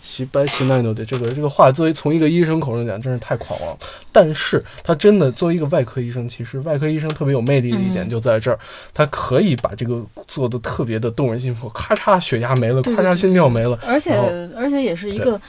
[0.00, 3.70] 西白西奈诺的这个这个话，作为从一个医生口中讲，真是太狂妄。
[3.70, 3.78] 了。
[4.10, 8.08] 但是他真的作为一个外科医生，其实外科医生特别有魅力的一点嗯。
[8.08, 8.58] 就在这儿，
[8.92, 14.12] 他可以把这个做的特别的动人心魄，咔嚓血压没了，咔嚓心跳没了，而且
[14.56, 15.40] 而且也是一个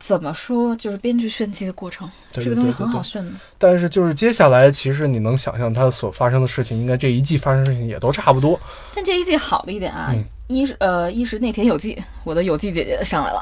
[0.00, 3.30] 怎么说，就是编剧炫技的过程，对这个东西很好炫的。
[3.58, 8.58] 但是就是接下来，其实你能想象它所发生的事情，应该这一季发生的事情也都差不多。
[8.94, 13.40] 但这一季好的一点啊，嗯一是呃一是内田有纪，我的有纪姐姐上来了。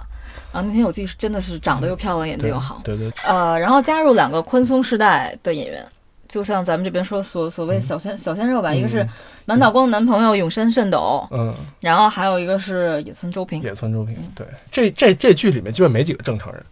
[0.52, 2.80] 啊，内田有纪是真的是长得又漂亮，演技对又好。
[2.84, 5.86] 对对，呃，然后加入两个宽松世代的演员，
[6.28, 9.08] 就像咱们这边说所所谓小鲜、小鲜肉吧，一个是嗯
[9.46, 13.62] 满岛光的男朋友永山炫斗，嗯，然后还有一个是野村周平。
[13.62, 16.62] 野村周平，对，这这这剧里面基本没几个正常人，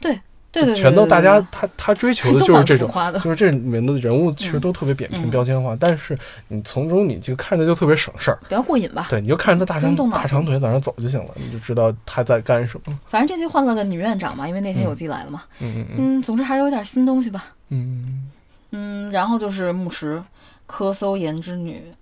[0.00, 0.18] 对
[0.50, 2.90] 对对，全都大家他他追求的就是这种。
[3.22, 9.06] 就是这里面的人物其实都特别扁平嗯标签化，但是你从中你就看着就特别省事儿，比较过瘾吧。
[9.08, 12.98] 对，你就看着他大长大长腿在那走就行了，你就知道他在干什么。
[13.08, 15.42] 反正这季换了个女院长嘛，因为那天有纪来了嘛。
[15.60, 17.44] 嗯嗯，总之还是有点新东西吧。
[17.70, 18.28] 嗯，
[18.72, 20.22] 嗯，然后就是牧石
[20.66, 21.92] 科搜研之女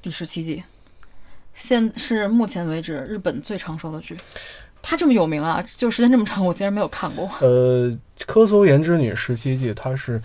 [0.00, 0.62] 第十七季，
[1.54, 4.16] 现是目前为止日本最长寿的剧。
[4.86, 7.28] 它这么有名啊，就时间这么长，我竟然没有看过。
[7.40, 7.88] 呃，
[8.26, 10.22] 《科搜研之女》十七季，它是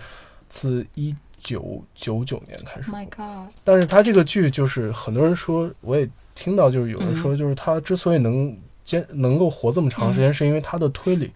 [0.49, 11.31] 自一九九九年开始 Oh My God，但是它这个剧就是很多人说，我也听到就是有人说，就是它之所以能坚能够活这么长时间，是因为它的推理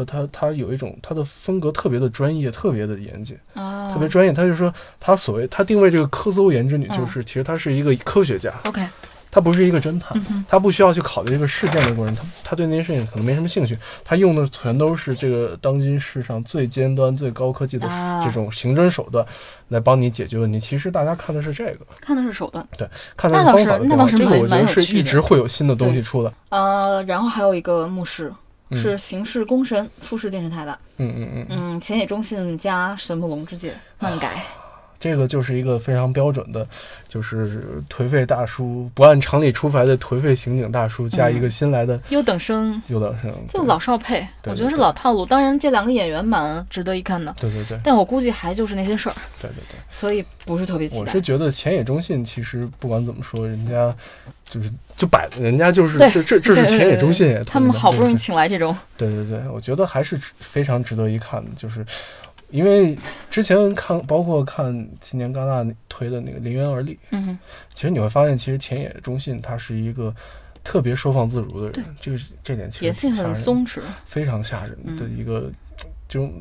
[0.00, 4.32] 和他他有一种他的风格特别的专业，特别的严谨，啊，特别专业。
[4.32, 8.82] 他就说他所谓他定位这个科搜研之女，嗯就是其实她是一个科学家，OK，
[9.30, 10.42] 她不是一个侦探嗯。
[10.48, 19.24] 他不需要去考虑这个事件的过程，他他对那些事情可能没什么兴趣，他用的全都是这个当今世上最尖端、最高科技的啊这种刑侦手段
[19.68, 20.58] 来帮你解决问题。
[20.58, 22.66] 其实大家看的是这个，看的是手段。
[22.78, 26.32] 对看的是方法的变化，这个我觉得是一直会有新的东西出来。
[26.48, 28.32] 呃，然后还有一个牧师。
[28.70, 34.42] 嗯是刑事公审富士电视台的，嗯嗯嗯，嗯，浅野忠信加神木隆之介漫改，
[35.00, 36.66] 这个就是一个非常标准的，
[37.08, 45.24] 就是颓废大叔不按常理出牌的颓废刑警大叔，加一个新来的优等生优等生，就老少配，我觉得是老套路。
[45.26, 49.76] 当然，这两个演员蛮值得一看的，对对对但我估计还就是那些事儿，对对对。
[49.90, 51.20] 所以不是特别期待我是。
[51.20, 53.94] 觉得浅野忠信其实不管怎么说，人家
[54.50, 61.86] 就是就摆，人家就是这这这是对对前野对忠信他们好不容易请来这种，对对对，我觉得还是值非常值得一看的，就是
[62.50, 62.98] 因为
[63.30, 67.38] 之前看包括看今年戛纳推的那个《临渊而立》，嗯，
[67.72, 70.12] 其实你会发现，其实前野忠信他是一个
[70.64, 75.16] 特别收放自如的人，这个这点其实很松弛，非常吓人的嗯。
[75.16, 75.50] 一个
[76.08, 76.32] 这种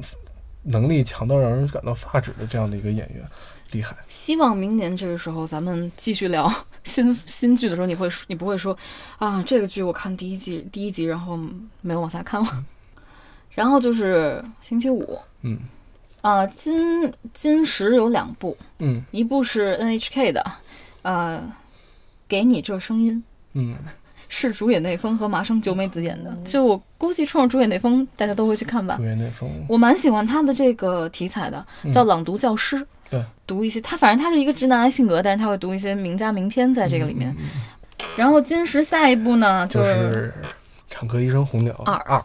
[0.64, 3.24] 能力强到让人感到发指的这样的一个演员，
[3.72, 3.96] 厉害。
[4.08, 6.52] 希望明年这个时候咱们继续聊。
[6.86, 8.76] 新新剧的时候，你会说你不会说
[9.18, 11.38] 啊，这个剧我看第一季第一集，然后
[11.82, 12.66] 没有往下看了。
[13.54, 15.20] 然后就是星期五。
[15.42, 15.60] 嗯。
[16.22, 19.04] 啊、金金石有两部，嗯。
[19.12, 20.46] 一部是 NHK 的，
[21.02, 21.42] 呃，
[22.28, 23.16] 给你这声音》，
[23.54, 23.76] 嗯，
[24.28, 26.36] 是主演内丰和麻生久美子演的。
[26.44, 28.98] 就我估计冲着主演内丰，大家都会去看吧。
[28.98, 29.04] 主。
[29.04, 31.92] 演内丰，我蛮喜欢他的这个题材的，嗯。
[31.92, 32.86] 叫朗读教师。
[33.10, 37.36] 对，读一些他反正他是一个直男的性格，但是他会读一些名家名篇在这个里面。
[38.16, 40.34] 然后金石下一部呢，就是是
[40.90, 42.24] 《产科医生红鸟二二，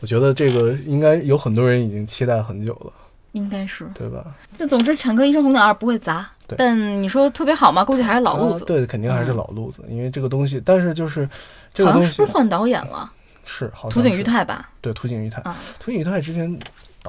[0.00, 2.92] 我觉得这个应该有很多人已经期待很久了，
[3.32, 3.86] 应该是。
[3.94, 4.24] 对吧？
[4.54, 7.84] 就总之，《产科医生红鸟二》不会砸，但你说特别好吗？
[7.84, 8.64] 估计还是老路子。
[8.64, 11.28] 啊对，肯定还是嗯老路子，因为这个东西，但是就是
[11.74, 13.10] 这个东西好像是不是换导演了？
[13.44, 16.58] 是好像土井裕是太吧，对土井裕太啊，土井裕太之前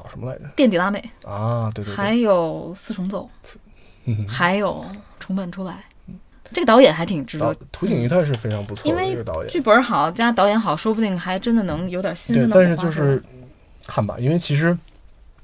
[0.02, 0.44] 导什么来着？
[0.56, 3.28] 垫底辣妹，啊，对对对还，有四重奏，
[4.06, 4.84] 嗯 还有
[5.18, 5.84] 重本出来。
[6.52, 13.22] 这个导演还挺值导得，土井裕太是非常不错的因为一个导演，剧本好加导演好，说不定还真的能有点新对鲜，的但是就是
[13.86, 14.76] 看吧，因为其实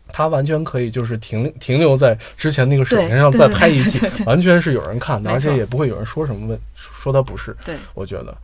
[0.09, 7.77] 他完全可以就是停停留在之前那个水平上再拍一季完全是有人看的，而且也不会有人说什么问说他不是，对。
[7.95, 8.37] 我觉得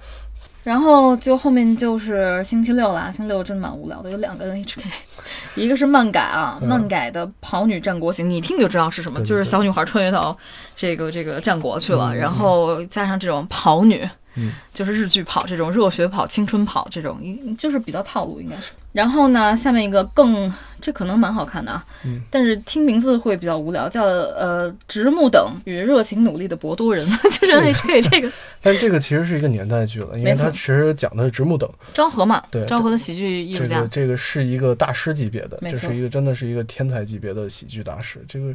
[0.65, 4.79] 然后就后面就是星期六啦，星期六真蛮无聊的，有两个 NHK，
[5.57, 6.69] 一个是漫改啊，嗯。
[6.69, 10.37] 漫改的《跑女战国行》，你一听就知道是什么，对对就是小女孩穿越到
[10.77, 12.17] 这个这个战国去了，嗯。
[12.17, 14.53] 然后加上这种跑女，嗯。
[14.73, 18.71] 就是日剧跑这种热血跑、青春跑这种，一就是比较套路应该是。
[18.93, 22.21] 然后呢，下面一个更这可能蛮好看的啊，嗯。
[22.31, 27.07] 但是听名字会比较无聊，叫呃直木等与热情努力的博多人，
[27.41, 28.31] 就是 NHK 这个。
[28.61, 33.77] 但这个其实是一个年代剧了，因为它其实讲的是直木等，昭和嘛对，昭和的喜剧艺术家。
[33.77, 33.89] 这个。
[33.89, 38.21] 这个是一个大师级别的，这是一个真的是一个天才级别的喜剧大师。
[38.29, 38.55] 这个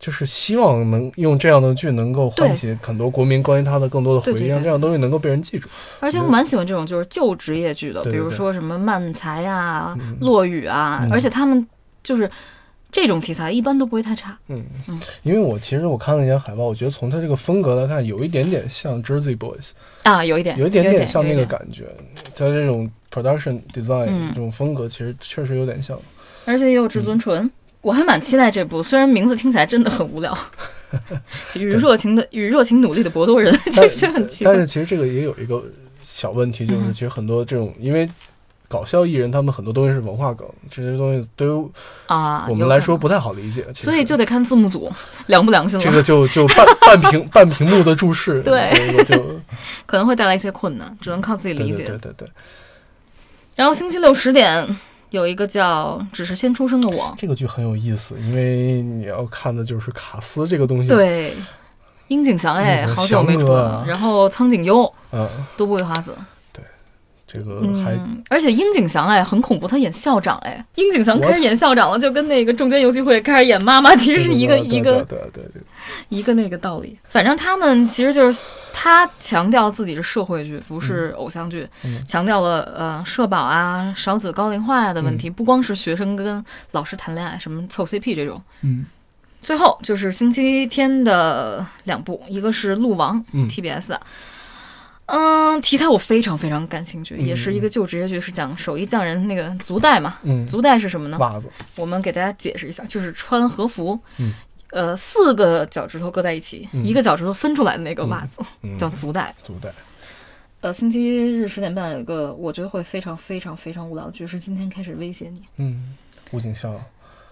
[0.00, 5.68] 就是希望能用这样的剧能够唤起很多国民关于他的更多的回忆，让这样东西能够被人记住。
[6.00, 10.16] 而且我蛮喜欢这种就是旧职业剧的，比如说什么漫才啊、嗯。
[10.20, 11.12] 落雨啊，嗯。
[11.12, 11.64] 而且他们
[12.02, 12.28] 就是
[12.90, 14.34] 这种题材一般都不会太差。
[14.48, 14.64] 嗯。
[14.88, 19.72] 嗯，因为我其实我看了一眼海报，我觉得从它这个风格来看，有一点点像 Jersey Boys，
[20.04, 21.84] 啊，有一点，有一点点像那个感觉，
[22.32, 24.28] 在这种 production design、嗯。
[24.30, 25.98] 这种风格，其实确实有点像。
[26.46, 27.48] 而且也有至尊纯。
[27.80, 30.36] 我还蛮期待这部，虽然名字听起来真的很无聊，
[31.50, 34.60] 就与热情的与热情努力的博多人，其实很奇怪但。
[34.60, 35.62] 是其实这个也有一个
[36.02, 38.08] 小问题，就是其实很多这种因为。
[38.72, 41.70] 搞笑艺人他们很多东西是文化梗，这些东西对于
[42.06, 43.66] 啊，我们来说不太好理解。
[43.74, 44.88] 所以就得看字幕组
[45.26, 49.40] 良不良心了，这个就就半半屏半屏幕的注视，对这个就
[49.86, 51.78] 可能会带来一些困难，只能靠自己理解。
[51.78, 52.28] 对对对对，
[53.56, 54.64] 然后星期六十点
[55.10, 61.34] 有一个叫《只是先出生的我》，这个剧很有意思，因为你要看的就是卡斯这个东西。，对，
[62.08, 63.84] 樱井翔哎，嗯好久没出了啊。
[63.86, 66.16] 然后苍井优、嗯，都不会花子，
[67.32, 75.62] 这个还嗯，而且樱井翔哎很恐怖，他演校长哎，樱井翔开始演校长了，就跟那个中间游戏会开始演妈妈，其实是一个一个对对对对，
[76.08, 76.98] 一个那个道理。
[77.04, 82.04] 反正他们其实就是他强调自己是社会剧，不是偶像剧，嗯。
[82.04, 88.42] 强调了呃社保啊、少子高龄化呀的问题，不光是学生跟老师谈恋爱，什么凑 CP 这种。
[88.62, 88.86] 嗯。
[89.42, 93.48] 最后就是星期天的两部，一个是《鹿王》嗯。
[93.48, 94.00] TBS 的，
[95.12, 100.18] 嗯，题材我非常非常感兴趣，嗯也是一个旧职业剧，是讲手艺匠人那个足带嘛。
[100.22, 101.18] 嗯，足带是什么呢？
[101.18, 104.32] 袜子，我们给大家解释一下，就是穿和服，嗯
[104.70, 109.34] 呃，四个脚趾头搁在一起，嗯一个脚趾头分出来的那个袜子、嗯，叫足带。
[109.42, 109.68] 足带，
[110.60, 115.42] 呃，星期日十点半有个我觉得会非常非常非常无聊的剧，是今天开始威胁你。
[115.56, 115.96] 嗯，
[116.30, 116.80] 吴景孝、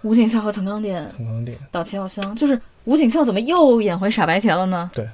[0.03, 4.91] 吴景孝和藤冈靛陈光电，岛崎遥香，就是吴景孝怎么又演回傻白甜了呢？
[4.93, 5.09] 对，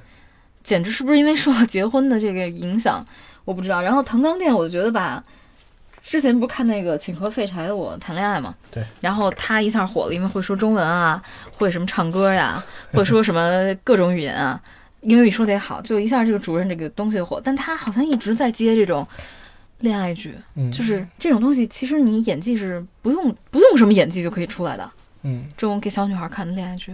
[0.65, 3.05] 简直是不是因为受到结婚的这个影响？
[3.45, 3.79] 我不知道。
[3.79, 5.23] 然后藤冈靛，我就觉得吧，
[6.01, 14.59] 之前不是看那个《请和废柴的我谈恋爱》嘛，对，然后他一下火了，因为会说中文啊，会什么唱歌呀，会说什么各种语言啊，
[15.01, 17.39] 英语说得也好，就一下这个主任这个东西火。
[17.43, 19.07] 但他好像一直在接这种
[19.81, 26.91] 恋爱剧，嗯，就是这种东西，其实你演技是不用不用什么演技就可以出来的，嗯，这种给小女孩看的恋爱剧。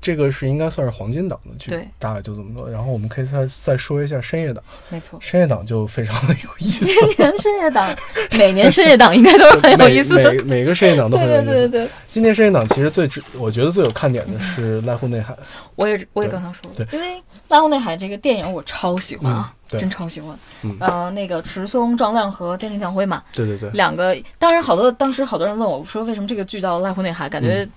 [0.00, 2.68] 这个是应该算是黄金档的剧，对，大概就这么多。
[2.70, 7.94] 然后我们可以再再说一下深夜档，没错，深夜档就非常的有意思，今年深夜档，
[8.38, 10.16] 每年深夜档应该都是很有意思。
[10.16, 10.32] 的。
[10.32, 11.52] 每每每个深夜档都对很有意思。
[11.52, 15.36] 对对对，今年深夜档其实最值，我觉得最有看点的是濑户内海，
[15.76, 16.98] 我也我也对刚才说了，对。
[16.98, 17.16] 因为
[17.48, 20.38] 《濑户内海》这个电影我超喜欢啊，真超喜欢。
[20.62, 20.76] 嗯。
[20.80, 27.68] 呃，那个池松壮亮和菅田将辉嘛，对对对，两个，当然好多当时好多人问我说为什么这个剧叫《濑户内海》，感觉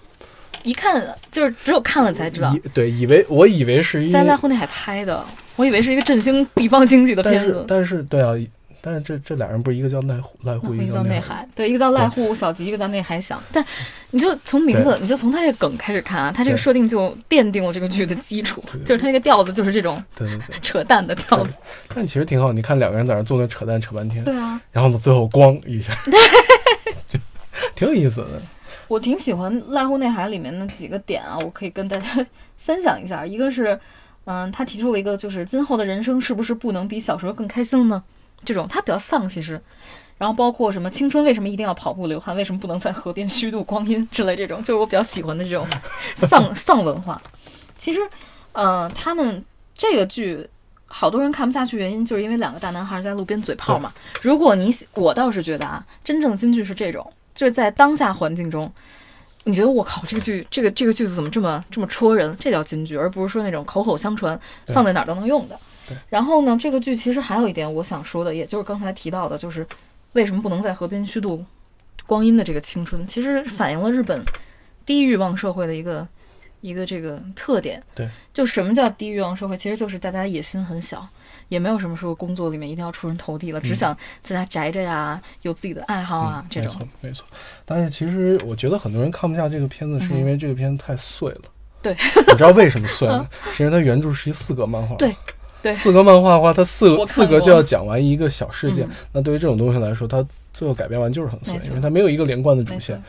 [0.64, 5.26] 一看就是只有看了才知道以，对以为我以为是一，在濑户内海拍的，
[5.56, 7.66] 我以为是一个振兴地方经济的片子。
[7.68, 8.34] 但是对啊，
[8.82, 13.42] 但是这这俩人不是一个叫濑户濑户，一个叫内海，对，一个叫濑户小吉，一个叫内海响。
[13.52, 13.64] 但
[14.12, 21.56] 你就从名字，你就从他这个梗开始看啊，他这个设定就奠定了这个剧的基础，就是他那个调子就是这种对对对 扯淡的调子。
[21.94, 26.20] 但其实挺好，你看两个人在那坐那扯淡扯半天，对啊，然后呢最后咣一下， 对，
[27.08, 27.20] 就
[27.76, 28.42] 挺有意思的。
[28.88, 32.26] 我挺喜欢濑户内海里面的几个点啊，我可以跟大家
[32.58, 33.26] 分享一下。
[33.26, 33.80] 一个是，
[34.26, 38.04] 嗯，他提出了一个，就是今后的人生是不是不能比小时候更开心呢？
[38.46, 39.60] 这种他比较丧，其实。
[40.18, 42.36] 然后包括什么青春为什么一定要跑步流汗？
[42.36, 45.68] 为什么不能在河边虚度光阴之类这种，就是我比较喜欢的这种
[46.16, 47.22] 丧丧文化。
[47.78, 48.00] 其实，
[48.52, 49.44] 呃，他们
[49.76, 50.48] 这个剧
[50.86, 53.92] 好多人看不下去，原因就是因为两个大男孩在路边嘴炮嘛。
[54.22, 57.12] 如果你我倒是觉得啊，真正金剧是这种。
[57.34, 58.72] 就是在当下环境中，
[59.44, 62.36] 你觉得我靠，这个剧，这个这个句子怎么这么这么戳人？
[62.40, 65.60] 这叫金句，而不是说那种口口相传，放在哪儿都能用的。
[66.10, 69.68] 然后呢，这个剧其实还有一点我想说的，也就是刚才提到的，就是
[70.14, 71.44] 为什么不能在河边虚度
[72.06, 74.24] 光阴的这个青春，其实反映了日本
[74.86, 76.08] 低欲望社会的一个
[76.62, 77.84] 一个这个特点。
[77.94, 79.58] 对，就什么叫低欲望社会？
[79.58, 81.08] 其实就是大家野心很小。
[81.50, 86.74] 也没有什么说工作里面一定要出人头地了，只想在家宅着呀，有自己的爱好啊，这种。
[86.74, 87.26] 没错，没错。
[87.66, 91.42] 但是其实我觉得很多人看不下这个片子，是因为这个片子太碎了。
[91.82, 91.94] 对，
[92.28, 93.28] 你知道为什么碎吗？
[93.52, 94.96] 是因为它原著是一四格漫画。
[94.96, 95.16] 对，
[95.62, 95.74] 对。
[95.74, 98.88] 四格漫画的话，它四四格就要讲完一个小事件。
[99.12, 103.02] 那对于这种东西来说，它最后改编完就是很碎，因为它没有一个连贯的主线。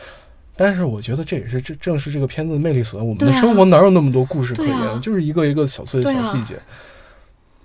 [0.57, 3.05] 但是我觉得这也是这正是这个片子的魅力所在。
[3.05, 5.01] 我们的生活哪有那么多故事可言？
[5.01, 6.57] 就是一个一个小碎的小细节。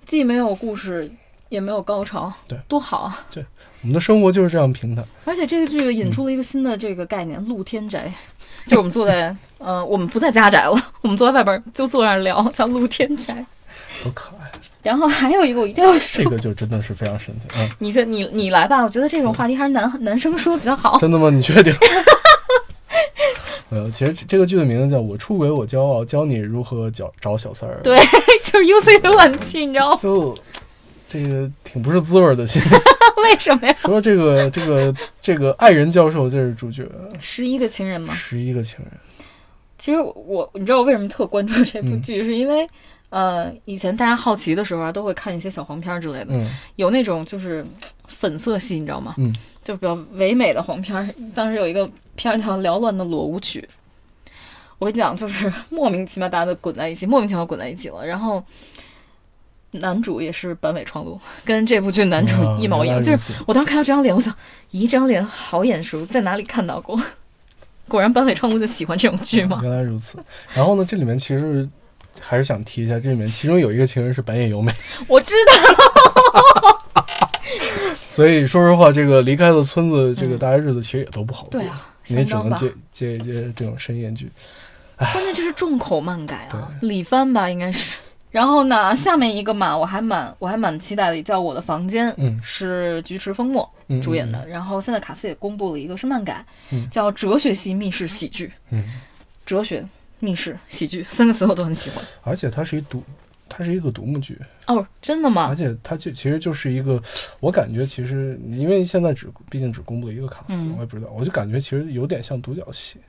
[0.09, 1.09] 既没有故事，
[1.49, 3.25] 也没有高潮，对，多好啊！
[3.31, 3.45] 对，
[3.81, 5.05] 我们的生活就是这样平坦。
[5.23, 8.11] 而且这个剧引出了一个新的这个概念——露天宅，
[8.65, 13.45] 就是我们坐在，呃，我们不在家宅了，我们坐在外边就坐那儿聊，叫露天宅，
[14.03, 14.51] 多可爱。
[14.81, 17.47] 然后还有一个我一定要说，这个就真的是非常神奇。
[17.55, 20.97] 嗯，你先，你你来吧，我觉得这种话题还是男男生说比较好。
[20.99, 21.29] 真的吗？
[21.29, 21.71] 你确定？
[23.69, 27.79] 呃，其实这个剧的名字叫《我出轨我骄傲》，教你如何找找小三儿。
[27.83, 27.97] 对，
[28.43, 29.97] 就是 U C 浏览器，你知道吗？
[29.97, 30.37] 就
[31.07, 32.59] 这个挺不是滋味的戏。
[33.23, 33.75] 为什么呀？
[33.79, 36.89] 说这个这个这个爱人教授这是主角。
[37.19, 38.13] 十一个情人吗？
[38.13, 38.87] 十一个情人。
[39.77, 42.67] 其实我你知道我为什么特关注这部剧，是因为
[43.09, 47.63] 呃，以前大家好奇的时候啊，都会看一些小黄片之类的，嗯有那种就是
[48.07, 49.13] 粉色系，你知道吗？
[49.17, 49.33] 嗯。
[49.69, 53.61] 就比较唯美的黄片儿，当时有一个片儿叫《缭乱的裸舞曲》，
[54.79, 58.03] 我跟你讲，就是 莫名其妙大家都滚在一起，莫名其妙滚在一起了。
[58.03, 58.43] 然后
[59.69, 62.99] 男主也是坂尾创路，跟这部剧男主一毛一样。
[62.99, 64.33] 就是我当时看到这张脸，我想，
[64.71, 66.99] 咦，这张脸好眼熟，在哪里看到过？
[67.87, 69.59] 果然坂尾创路就喜欢这种剧吗？
[69.61, 70.17] 原来如此。
[70.55, 71.69] 然后呢，这里面其实
[72.19, 74.73] 还是想提一下，这里面其中有一个情人是板野由美，
[75.07, 75.53] 我知道。
[78.01, 81.51] 所以说实话，这个离开了村子，这个大家日子其实也都不好过。
[81.51, 84.29] 对啊，你也只能接接一接这种深夜剧。
[84.97, 87.97] 关键就是重口漫改啊，李帆吧应该是。
[88.31, 93.67] 然后呢，下面一个嘛，我还蛮我还蛮期待的，叫《我的房间》，嗯，是菊池风磨
[94.03, 94.45] 主演的。
[94.47, 96.45] 然后现在卡斯也公布了一个是漫改，
[96.91, 98.47] 叫《哲学系密室喜剧》。
[98.69, 98.83] 嗯，
[99.47, 99.83] 哲学
[100.19, 102.03] 密室喜剧三个词我都很喜欢。
[102.21, 103.01] 而且它是一独。
[103.49, 104.37] 它是一个独幕剧
[104.67, 105.47] 哦，真的吗？
[105.47, 107.01] 而且它就其实就是一个，
[107.39, 112.99] 我感觉其实因为现在只毕竟只公布了一个卡斯，我也不知道，我就感觉其实有点像独角戏，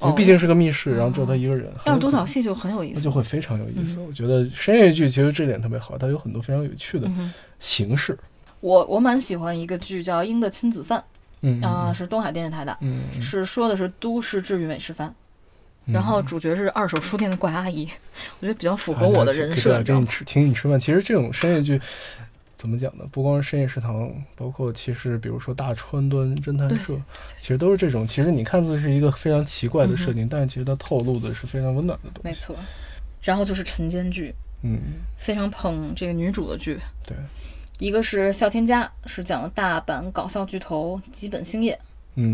[0.00, 1.70] 因为毕竟是个密室，然后只有他一个人。
[1.84, 3.98] 但是独角戏就很有意思，那就会非常有意思。
[4.00, 7.10] 我觉得深夜剧其实这点特别好，它有很多非常有趣的
[7.58, 8.16] 形式。
[8.60, 10.98] 我我蛮喜欢一个剧叫《鹰的亲子饭》，
[11.42, 15.14] 嗯啊，是东海电视台的，嗯，是说的是都市治愈美食番。
[15.92, 17.88] 然后主角是二手书店的怪阿姨，
[18.40, 19.82] 我觉得比较符合我的人设。
[19.82, 20.78] 给你吃，请你吃饭。
[20.78, 21.80] 其实这种深夜剧，
[22.56, 23.04] 怎么讲呢？
[23.10, 26.94] 不光是深夜食堂，包括其实比如说大川端侦探社，
[27.40, 28.06] 其实都是这种。
[28.06, 32.28] 其实你看似是一个非常奇怪的设定，但是其实它透露的是非常温暖的东西。
[32.28, 32.54] 没错。
[33.22, 34.78] 然后就是晨间剧，嗯，
[35.16, 36.78] 非常捧这个女主的剧。
[37.06, 37.16] 对，
[37.78, 41.78] 一个是笑天家，是讲大阪搞笑巨头吉本兴业。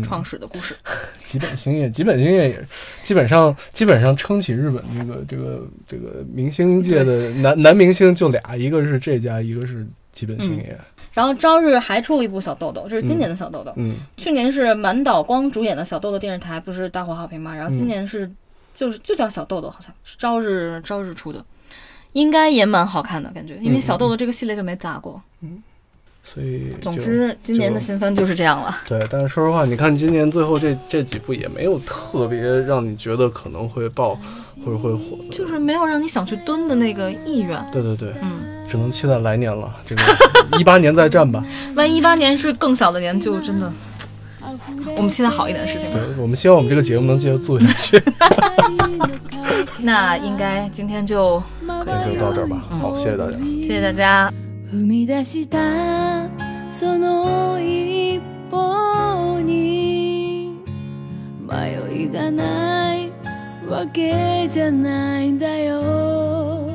[0.03, 0.75] 创始的故事，
[1.23, 2.67] 吉本兴业，吉本兴业也
[3.03, 10.77] 基本上基本上撑起日本这个这个这个明星界的男男明星就俩，一个是这家，一个是吉本兴业。
[11.13, 13.71] 然后朝日还出了一部小豆豆，这是今年的小豆豆。
[13.77, 17.55] 嗯，去年是满岛光主演的小豆豆电视台，不是大获好评吗？
[17.55, 18.29] 然后今年是
[18.73, 21.45] 就是就叫小豆豆，好像是朝日朝日出的，
[22.11, 25.21] 应该也蛮好看的感觉，因为小豆豆这个系列就没咋过。
[25.41, 25.63] 嗯。
[26.27, 28.75] 所以总之，今年的新番就是这样了。
[28.87, 34.19] 对，但是说实话，你看今年最后这这几部也没有特别让你觉得可能会爆
[34.65, 37.63] 或者会火的，就是没有让你想去蹲的那个意愿。
[37.71, 40.01] 对对对，嗯，只能期待来年了，这个
[40.57, 41.45] 一八年再战吧。
[41.75, 43.71] 万一一八年是更小的年，就真的，
[44.97, 45.99] 我们期待好一点的事情吧。
[45.99, 48.01] 对我们希望我们这个节目能继续做下去。
[49.79, 53.37] 那应该今天就那就到这儿吧，好，谢谢大家。
[53.61, 54.44] 谢谢大家。
[54.67, 56.27] 踏み出した
[56.71, 60.59] その一歩に
[61.39, 63.11] 迷いがない
[63.69, 66.69] わけじゃないんだよ。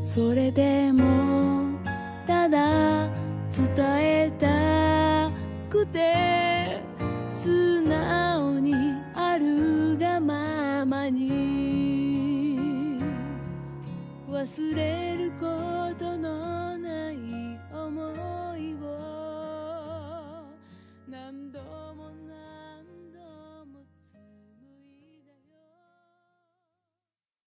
[0.00, 1.78] それでも
[2.26, 3.08] ただ
[3.48, 3.68] 伝
[4.00, 5.30] えた
[5.68, 6.80] くて
[7.28, 8.74] 素直に
[9.14, 12.09] あるがままに。
[14.30, 16.59] 忘れることの